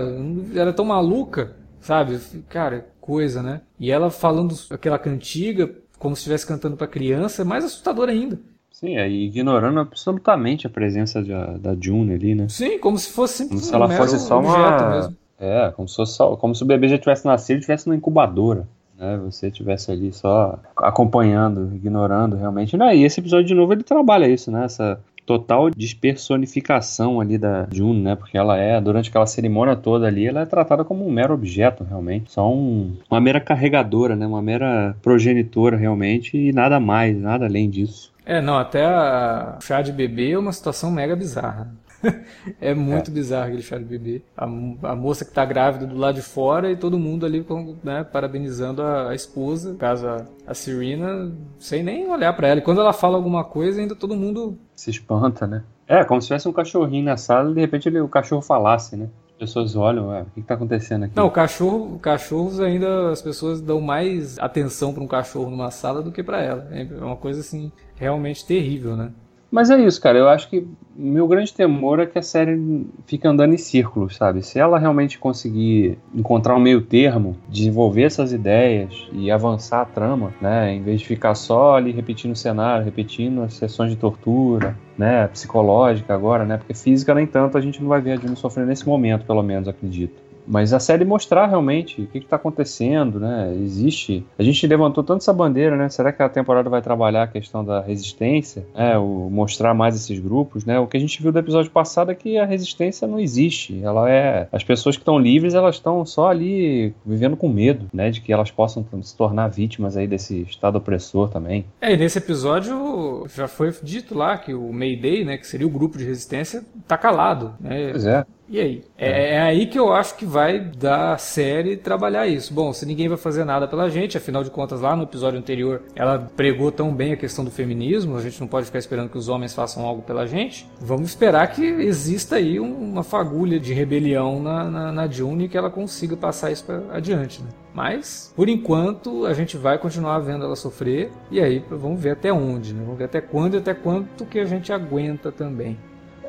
ela 0.55 0.69
é 0.69 0.73
tão 0.73 0.85
maluca, 0.85 1.55
sabe? 1.79 2.19
Cara, 2.49 2.87
coisa, 3.01 3.41
né? 3.41 3.61
E 3.79 3.91
ela 3.91 4.09
falando 4.09 4.55
aquela 4.69 4.99
cantiga, 4.99 5.69
como 5.97 6.15
se 6.15 6.19
estivesse 6.19 6.45
cantando 6.45 6.77
para 6.77 6.87
criança, 6.87 7.41
é 7.41 7.45
mais 7.45 7.65
assustador 7.65 8.09
ainda. 8.09 8.39
Sim, 8.71 8.97
aí 8.97 9.25
ignorando 9.25 9.79
absolutamente 9.79 10.67
a 10.67 10.69
presença 10.69 11.23
da, 11.23 11.57
da 11.57 11.75
June 11.79 12.13
ali, 12.13 12.35
né? 12.35 12.47
Sim, 12.47 12.77
como 12.77 12.97
se 12.97 13.09
fosse 13.09 13.47
como 13.47 13.59
se 13.59 13.73
ela 13.73 13.89
fosse 13.89 14.19
só 14.19 14.39
uma 14.39 14.91
mesmo. 14.91 15.17
É, 15.39 15.71
como 15.75 15.87
se 15.87 15.95
fosse 15.95 16.13
só, 16.13 16.35
como 16.35 16.53
se 16.53 16.61
o 16.61 16.65
bebê 16.65 16.87
já 16.87 16.97
tivesse 16.97 17.25
nascido 17.25 17.57
e 17.57 17.61
tivesse 17.61 17.89
na 17.89 17.95
incubadora 17.95 18.67
né? 18.97 19.19
Você 19.23 19.51
tivesse 19.51 19.91
ali 19.91 20.11
só 20.11 20.59
acompanhando, 20.75 21.71
ignorando 21.75 22.35
realmente. 22.35 22.75
Né? 22.75 22.95
E 22.95 23.03
esse 23.03 23.19
episódio 23.19 23.45
de 23.47 23.53
novo 23.53 23.73
ele 23.73 23.83
trabalha 23.83 24.27
isso, 24.27 24.51
né? 24.51 24.65
Essa 24.65 24.99
total 25.27 25.69
despersonificação 25.69 27.19
ali 27.19 27.37
da 27.37 27.67
June, 27.71 28.01
né? 28.01 28.15
Porque 28.15 28.37
ela 28.37 28.57
é, 28.57 28.79
durante 28.79 29.09
aquela 29.09 29.27
cerimônia 29.27 29.75
toda 29.75 30.07
ali, 30.07 30.25
ela 30.25 30.41
é 30.41 30.45
tratada 30.45 30.85
como 30.85 31.05
um 31.05 31.11
mero 31.11 31.33
objeto, 31.33 31.83
realmente. 31.83 32.31
Só 32.31 32.49
um, 32.49 32.95
uma 33.11 33.19
mera 33.19 33.41
carregadora, 33.41 34.15
né? 34.15 34.25
Uma 34.25 34.41
mera 34.41 34.95
progenitora, 35.01 35.75
realmente, 35.75 36.37
e 36.37 36.53
nada 36.53 36.79
mais, 36.79 37.15
nada 37.17 37.45
além 37.45 37.69
disso. 37.69 38.13
É, 38.25 38.41
não, 38.41 38.57
até 38.57 38.85
a 38.85 39.57
chá 39.61 39.81
de 39.81 39.91
bebê 39.91 40.31
é 40.31 40.39
uma 40.39 40.53
situação 40.53 40.89
mega 40.89 41.15
bizarra. 41.15 41.69
é 42.61 42.73
muito 42.73 43.11
é. 43.11 43.13
bizarro 43.13 43.47
aquele 43.47 43.61
chá 43.61 43.77
de 43.77 43.85
bebê. 43.85 44.21
A, 44.35 44.45
a, 44.45 44.95
moça 44.95 45.25
que 45.25 45.31
tá 45.31 45.45
grávida 45.45 45.85
do 45.85 45.97
lado 45.97 46.15
de 46.15 46.21
fora 46.21 46.71
e 46.71 46.75
todo 46.75 46.99
mundo 46.99 47.25
ali 47.25 47.45
né, 47.83 48.03
parabenizando 48.03 48.81
a, 48.81 49.09
a, 49.09 49.15
esposa, 49.15 49.73
no 49.73 49.77
caso 49.77 50.07
a, 50.07 50.25
a 50.45 50.53
Serena, 50.53 51.31
sem 51.59 51.83
nem 51.83 52.09
olhar 52.09 52.33
para 52.33 52.47
ela. 52.47 52.59
E 52.59 52.63
quando 52.63 52.81
ela 52.81 52.93
fala 52.93 53.15
alguma 53.15 53.43
coisa, 53.43 53.81
ainda 53.81 53.95
todo 53.95 54.15
mundo. 54.15 54.57
Se 54.75 54.89
espanta, 54.89 55.47
né? 55.47 55.63
É, 55.87 56.03
como 56.03 56.21
se 56.21 56.27
tivesse 56.27 56.47
um 56.47 56.53
cachorrinho 56.53 57.05
na 57.05 57.17
sala 57.17 57.51
e 57.51 57.53
de 57.53 57.61
repente 57.61 57.87
ele, 57.87 58.01
o 58.01 58.09
cachorro 58.09 58.41
falasse, 58.41 58.95
né? 58.95 59.09
As 59.31 59.39
pessoas 59.39 59.75
olham, 59.75 60.09
ué, 60.09 60.23
o 60.23 60.25
que 60.31 60.39
está 60.39 60.55
acontecendo 60.55 61.05
aqui? 61.05 61.15
Não, 61.15 61.27
o 61.27 61.31
cachorro, 61.31 61.99
cachorros 61.99 62.59
ainda 62.59 63.11
as 63.11 63.21
pessoas 63.21 63.61
dão 63.61 63.79
mais 63.79 64.37
atenção 64.39 64.93
para 64.93 65.03
um 65.03 65.07
cachorro 65.07 65.51
numa 65.51 65.69
sala 65.69 66.01
do 66.01 66.11
que 66.11 66.23
para 66.23 66.41
ela. 66.41 66.67
É 66.71 66.83
uma 67.03 67.15
coisa 67.15 67.39
assim 67.39 67.71
realmente 67.95 68.45
terrível, 68.45 68.97
né? 68.97 69.11
Mas 69.49 69.69
é 69.69 69.79
isso, 69.79 70.01
cara. 70.01 70.17
Eu 70.17 70.27
acho 70.27 70.49
que 70.49 70.67
meu 70.95 71.27
grande 71.27 71.53
temor 71.53 71.99
é 71.99 72.05
que 72.05 72.19
a 72.19 72.21
série 72.21 72.85
fique 73.05 73.27
andando 73.27 73.53
em 73.53 73.57
círculos, 73.57 74.15
sabe? 74.15 74.43
Se 74.43 74.59
ela 74.59 74.77
realmente 74.77 75.17
conseguir 75.17 75.97
encontrar 76.13 76.55
um 76.55 76.59
meio 76.59 76.81
termo, 76.81 77.37
desenvolver 77.47 78.03
essas 78.03 78.33
ideias 78.33 79.07
e 79.13 79.31
avançar 79.31 79.81
a 79.81 79.85
trama, 79.85 80.33
né? 80.41 80.73
Em 80.73 80.81
vez 80.81 80.99
de 80.99 81.07
ficar 81.07 81.33
só 81.35 81.75
ali 81.75 81.91
repetindo 81.91 82.33
o 82.33 82.35
cenário, 82.35 82.83
repetindo 82.83 83.41
as 83.41 83.53
sessões 83.53 83.91
de 83.91 83.97
tortura, 83.97 84.75
né? 84.97 85.27
Psicológica 85.27 86.13
agora, 86.13 86.43
né? 86.43 86.57
Porque 86.57 86.73
física, 86.73 87.13
nem 87.15 87.25
tanto, 87.25 87.57
a 87.57 87.61
gente 87.61 87.81
não 87.81 87.87
vai 87.87 88.01
ver 88.01 88.13
a 88.13 88.15
June 88.17 88.35
sofrendo 88.35 88.67
nesse 88.67 88.85
momento, 88.85 89.25
pelo 89.25 89.43
menos, 89.43 89.67
acredito 89.67 90.26
mas 90.47 90.73
a 90.73 90.79
série 90.79 91.03
mostrar 91.03 91.45
realmente 91.47 92.01
o 92.01 92.07
que 92.07 92.19
está 92.19 92.37
acontecendo, 92.37 93.19
né? 93.19 93.53
Existe. 93.61 94.25
A 94.37 94.43
gente 94.43 94.65
levantou 94.65 95.03
tanto 95.03 95.21
essa 95.21 95.33
bandeira, 95.33 95.75
né? 95.75 95.89
Será 95.89 96.11
que 96.11 96.23
a 96.23 96.29
temporada 96.29 96.69
vai 96.69 96.81
trabalhar 96.81 97.23
a 97.23 97.27
questão 97.27 97.63
da 97.63 97.81
resistência, 97.81 98.65
né? 98.73 98.97
O 98.97 99.29
mostrar 99.29 99.73
mais 99.73 99.95
esses 99.95 100.19
grupos, 100.19 100.65
né? 100.65 100.79
O 100.79 100.87
que 100.87 100.97
a 100.97 100.99
gente 100.99 101.21
viu 101.21 101.31
do 101.31 101.39
episódio 101.39 101.69
passado 101.71 102.11
é 102.11 102.15
que 102.15 102.37
a 102.37 102.45
resistência 102.45 103.07
não 103.07 103.19
existe. 103.19 103.81
Ela 103.83 104.09
é. 104.09 104.47
As 104.51 104.63
pessoas 104.63 104.95
que 104.95 105.01
estão 105.01 105.19
livres, 105.19 105.53
elas 105.53 105.75
estão 105.75 106.05
só 106.05 106.29
ali 106.29 106.93
vivendo 107.05 107.35
com 107.35 107.49
medo, 107.49 107.87
né? 107.93 108.09
De 108.09 108.21
que 108.21 108.31
elas 108.31 108.49
possam 108.49 108.85
se 109.01 109.15
tornar 109.15 109.49
vítimas 109.49 109.97
aí 109.97 110.07
desse 110.07 110.41
estado 110.41 110.77
opressor 110.77 111.29
também. 111.29 111.65
É, 111.81 111.93
e 111.93 111.97
nesse 111.97 112.17
episódio 112.17 113.27
já 113.35 113.47
foi 113.47 113.73
dito 113.83 114.17
lá 114.17 114.37
que 114.37 114.53
o 114.53 114.71
Mayday, 114.71 115.25
né? 115.25 115.37
Que 115.37 115.45
seria 115.45 115.67
o 115.67 115.69
grupo 115.69 115.97
de 115.97 116.05
resistência, 116.05 116.63
tá 116.87 116.97
calado, 116.97 117.53
né? 117.59 117.89
Pois 117.91 118.05
é. 118.05 118.25
E 118.49 118.59
aí? 118.59 118.83
É, 118.97 119.35
é, 119.35 119.41
aí 119.41 119.65
que 119.67 119.77
eu 119.77 119.91
acho 119.91 120.15
que 120.15 120.25
vai 120.25 120.59
dar 120.59 121.19
série 121.19 121.75
trabalhar 121.75 122.27
isso. 122.27 122.53
Bom, 122.53 122.71
se 122.71 122.85
ninguém 122.85 123.09
vai 123.09 123.17
fazer 123.17 123.43
nada 123.43 123.67
pela 123.67 123.89
gente, 123.89 124.17
afinal 124.17 124.43
de 124.43 124.49
contas, 124.49 124.81
lá 124.81 124.95
no 124.95 125.03
episódio 125.03 125.37
anterior, 125.37 125.81
ela 125.95 126.31
pregou 126.35 126.71
tão 126.71 126.93
bem 126.93 127.13
a 127.13 127.17
questão 127.17 127.43
do 127.43 127.51
feminismo, 127.51 128.15
a 128.15 128.21
gente 128.21 128.39
não 128.39 128.47
pode 128.47 128.67
ficar 128.67 128.79
esperando 128.79 129.09
que 129.09 129.17
os 129.17 129.27
homens 129.27 129.53
façam 129.53 129.85
algo 129.85 130.01
pela 130.01 130.25
gente. 130.25 130.67
Vamos 130.79 131.09
esperar 131.09 131.47
que 131.51 131.63
exista 131.63 132.37
aí 132.37 132.59
uma 132.59 133.03
fagulha 133.03 133.59
de 133.59 133.73
rebelião 133.73 134.41
na, 134.41 134.63
na, 134.69 134.91
na 134.91 135.07
June 135.07 135.45
e 135.45 135.49
que 135.49 135.57
ela 135.57 135.69
consiga 135.69 136.15
passar 136.15 136.51
isso 136.51 136.63
pra 136.63 136.81
adiante, 136.91 137.41
né? 137.41 137.49
Mas, 137.73 138.33
por 138.35 138.49
enquanto, 138.49 139.25
a 139.25 139.33
gente 139.33 139.55
vai 139.55 139.77
continuar 139.77 140.17
vendo 140.19 140.43
ela 140.43 140.55
sofrer. 140.55 141.11
E 141.29 141.39
aí, 141.39 141.63
vamos 141.69 142.01
ver 142.01 142.11
até 142.11 142.33
onde, 142.33 142.73
né? 142.73 142.81
Vamos 142.81 142.97
ver 142.97 143.05
até 143.05 143.21
quando 143.21 143.53
e 143.53 143.57
até 143.57 143.73
quanto 143.73 144.25
que 144.25 144.39
a 144.39 144.45
gente 144.45 144.73
aguenta 144.73 145.31
também. 145.31 145.77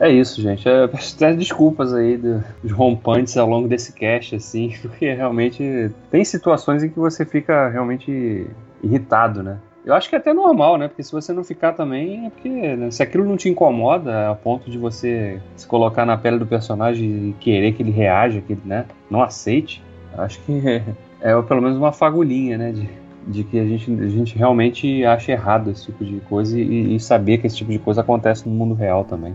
É 0.00 0.10
isso, 0.10 0.40
gente. 0.40 0.68
É, 0.68 0.86
peço 0.88 1.16
desculpas 1.36 1.92
aí 1.92 2.16
dos 2.16 2.72
rompantes 2.72 3.36
ao 3.36 3.48
longo 3.48 3.68
desse 3.68 3.92
cast, 3.92 4.36
assim, 4.36 4.74
porque 4.80 5.12
realmente 5.12 5.90
tem 6.10 6.24
situações 6.24 6.82
em 6.82 6.88
que 6.88 6.98
você 6.98 7.24
fica 7.24 7.68
realmente 7.68 8.46
irritado, 8.82 9.42
né? 9.42 9.58
Eu 9.84 9.94
acho 9.94 10.08
que 10.08 10.14
é 10.14 10.18
até 10.18 10.34
normal, 10.34 10.76
né? 10.76 10.86
Porque 10.86 11.02
se 11.02 11.10
você 11.10 11.32
não 11.32 11.42
ficar 11.42 11.72
também, 11.72 12.26
é 12.26 12.30
porque 12.30 12.48
né? 12.48 12.90
se 12.90 13.02
aquilo 13.02 13.24
não 13.24 13.36
te 13.36 13.48
incomoda 13.48 14.30
a 14.30 14.34
ponto 14.34 14.70
de 14.70 14.76
você 14.76 15.40
se 15.56 15.66
colocar 15.66 16.04
na 16.04 16.16
pele 16.16 16.38
do 16.38 16.46
personagem 16.46 17.30
e 17.30 17.36
querer 17.40 17.72
que 17.72 17.82
ele 17.82 17.90
reaja, 17.90 18.42
que 18.42 18.52
ele 18.52 18.60
né, 18.66 18.84
não 19.10 19.22
aceite, 19.22 19.82
acho 20.16 20.38
que 20.42 20.60
é, 20.68 20.82
é 21.22 21.42
pelo 21.42 21.62
menos 21.62 21.78
uma 21.78 21.90
fagulhinha, 21.90 22.58
né? 22.58 22.72
De, 22.72 22.88
de 23.26 23.44
que 23.44 23.58
a 23.58 23.64
gente, 23.64 23.90
a 23.90 24.08
gente 24.08 24.36
realmente 24.36 25.04
acha 25.06 25.32
errado 25.32 25.70
esse 25.70 25.86
tipo 25.86 26.04
de 26.04 26.20
coisa 26.28 26.58
e, 26.58 26.94
e 26.94 27.00
saber 27.00 27.38
que 27.38 27.46
esse 27.46 27.56
tipo 27.56 27.72
de 27.72 27.78
coisa 27.78 28.02
acontece 28.02 28.46
no 28.46 28.54
mundo 28.54 28.74
real 28.74 29.04
também. 29.04 29.34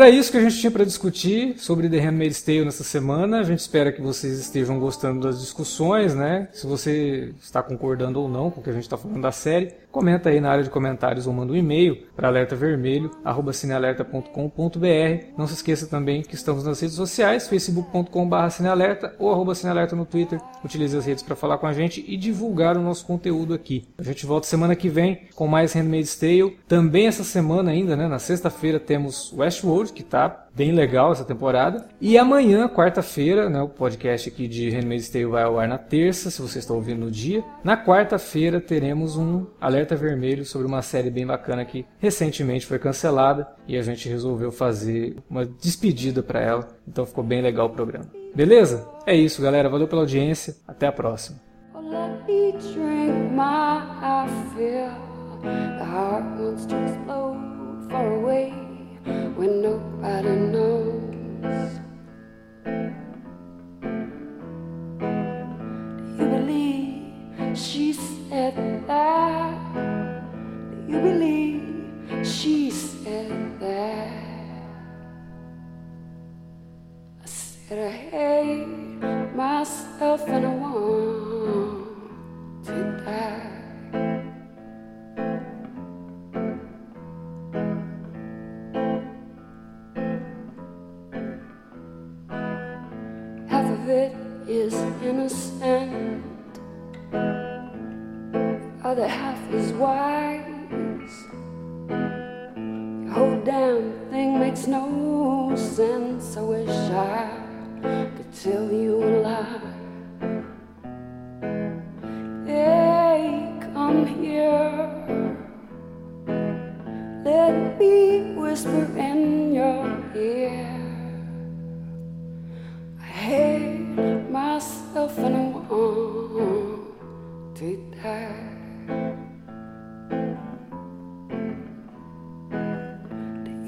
Era 0.00 0.08
isso 0.08 0.32
que 0.32 0.38
a 0.38 0.40
gente 0.40 0.58
tinha 0.58 0.70
para 0.70 0.84
discutir 0.84 1.58
sobre 1.58 1.88
The 1.88 1.98
Handmaid's 1.98 2.40
Tale 2.40 2.64
nessa 2.64 2.82
semana. 2.82 3.40
A 3.40 3.42
gente 3.42 3.58
espera 3.58 3.92
que 3.92 4.00
vocês 4.00 4.38
estejam 4.38 4.80
gostando 4.80 5.20
das 5.20 5.40
discussões, 5.40 6.14
né? 6.14 6.48
Se 6.52 6.66
você 6.66 7.34
está 7.42 7.62
concordando 7.62 8.18
ou 8.20 8.28
não 8.28 8.50
com 8.50 8.60
o 8.60 8.64
que 8.64 8.70
a 8.70 8.72
gente 8.72 8.84
está 8.84 8.96
falando 8.96 9.20
da 9.20 9.30
série, 9.30 9.74
comenta 9.90 10.28
aí 10.28 10.40
na 10.40 10.50
área 10.50 10.64
de 10.64 10.70
comentários 10.70 11.26
ou 11.26 11.32
manda 11.32 11.52
um 11.52 11.56
e-mail 11.56 12.06
para 12.16 12.28
alertavermelho@cinealerta.com.br. 12.28 15.24
Não 15.36 15.46
se 15.46 15.54
esqueça 15.54 15.86
também 15.86 16.22
que 16.22 16.34
estamos 16.34 16.64
nas 16.64 16.80
redes 16.80 16.96
sociais, 16.96 17.46
facebook.com/cinealerta 17.48 19.14
ou 19.18 19.30
arroba 19.32 19.54
cinealerta 19.54 19.96
no 19.96 20.04
Twitter. 20.04 20.38
Utilize 20.64 20.96
as 20.96 21.06
redes 21.06 21.22
para 21.22 21.36
falar 21.36 21.58
com 21.58 21.66
a 21.66 21.72
gente 21.72 22.04
e 22.06 22.16
divulgar 22.16 22.76
o 22.76 22.82
nosso 22.82 23.06
conteúdo 23.06 23.54
aqui. 23.54 23.88
A 23.98 24.02
gente 24.02 24.26
volta 24.26 24.46
semana 24.46 24.76
que 24.76 24.88
vem 24.88 25.22
com 25.34 25.46
mais 25.46 25.74
Handmaid's 25.74 26.16
Tale. 26.16 26.58
Também 26.68 27.06
essa 27.06 27.24
semana 27.24 27.70
ainda, 27.70 27.96
né, 27.96 28.08
na 28.08 28.18
sexta-feira 28.18 28.80
temos 28.80 29.32
Westworld 29.32 29.92
que 29.92 30.02
tá 30.02 30.48
bem 30.54 30.72
legal 30.72 31.12
essa 31.12 31.24
temporada. 31.24 31.86
E 32.00 32.18
amanhã, 32.18 32.68
quarta-feira, 32.68 33.48
né, 33.48 33.60
o 33.62 33.68
podcast 33.68 34.28
aqui 34.28 34.46
de 34.48 34.70
Handmaid's 34.70 35.08
Tale 35.08 35.26
vai 35.26 35.42
ao 35.42 35.58
ar 35.58 35.68
na 35.68 35.78
terça, 35.78 36.30
se 36.30 36.40
você 36.40 36.58
está 36.58 36.74
ouvindo 36.74 37.00
no 37.00 37.10
dia. 37.10 37.44
Na 37.64 37.76
quarta-feira 37.76 38.60
teremos 38.60 39.16
um 39.16 39.46
alerta 39.60 39.96
vermelho 39.96 40.44
sobre 40.44 40.66
uma 40.66 40.82
série 40.82 41.10
bem 41.10 41.26
bacana 41.26 41.64
que 41.64 41.86
recentemente 41.98 42.66
foi 42.66 42.78
cancelada 42.78 43.48
e 43.66 43.76
a 43.76 43.82
gente 43.82 44.08
resolveu 44.08 44.50
fazer 44.50 45.16
uma 45.28 45.44
despedida 45.44 46.22
para 46.22 46.40
ela. 46.40 46.68
Então 46.86 47.06
ficou 47.06 47.24
bem 47.24 47.40
legal 47.40 47.66
o 47.66 47.70
programa. 47.70 48.06
Beleza? 48.34 48.88
É 49.06 49.14
isso, 49.14 49.42
galera. 49.42 49.68
Valeu 49.68 49.88
pela 49.88 50.02
audiência. 50.02 50.56
Até 50.66 50.86
a 50.86 50.92
próxima. 50.92 51.38
When 59.04 59.62
nobody 59.62 60.34
knows. 60.52 61.80
Do 64.98 66.24
you 66.24 66.28
believe 66.28 67.58
she 67.58 67.92
said 67.92 68.86
that? 68.86 69.74
Do 70.86 70.92
you 70.92 71.00
believe 71.00 72.26
she 72.26 72.70
said 72.70 73.60
that? 73.60 74.08
I 77.22 77.26
said 77.26 77.78
I 77.78 77.96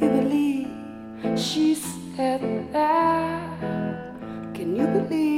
you 0.03 0.09
believe? 0.09 0.69
She 1.39 1.75
said 1.77 2.43
that. 2.73 3.61
Can 4.55 4.75
you 4.77 4.87
believe? 4.87 5.32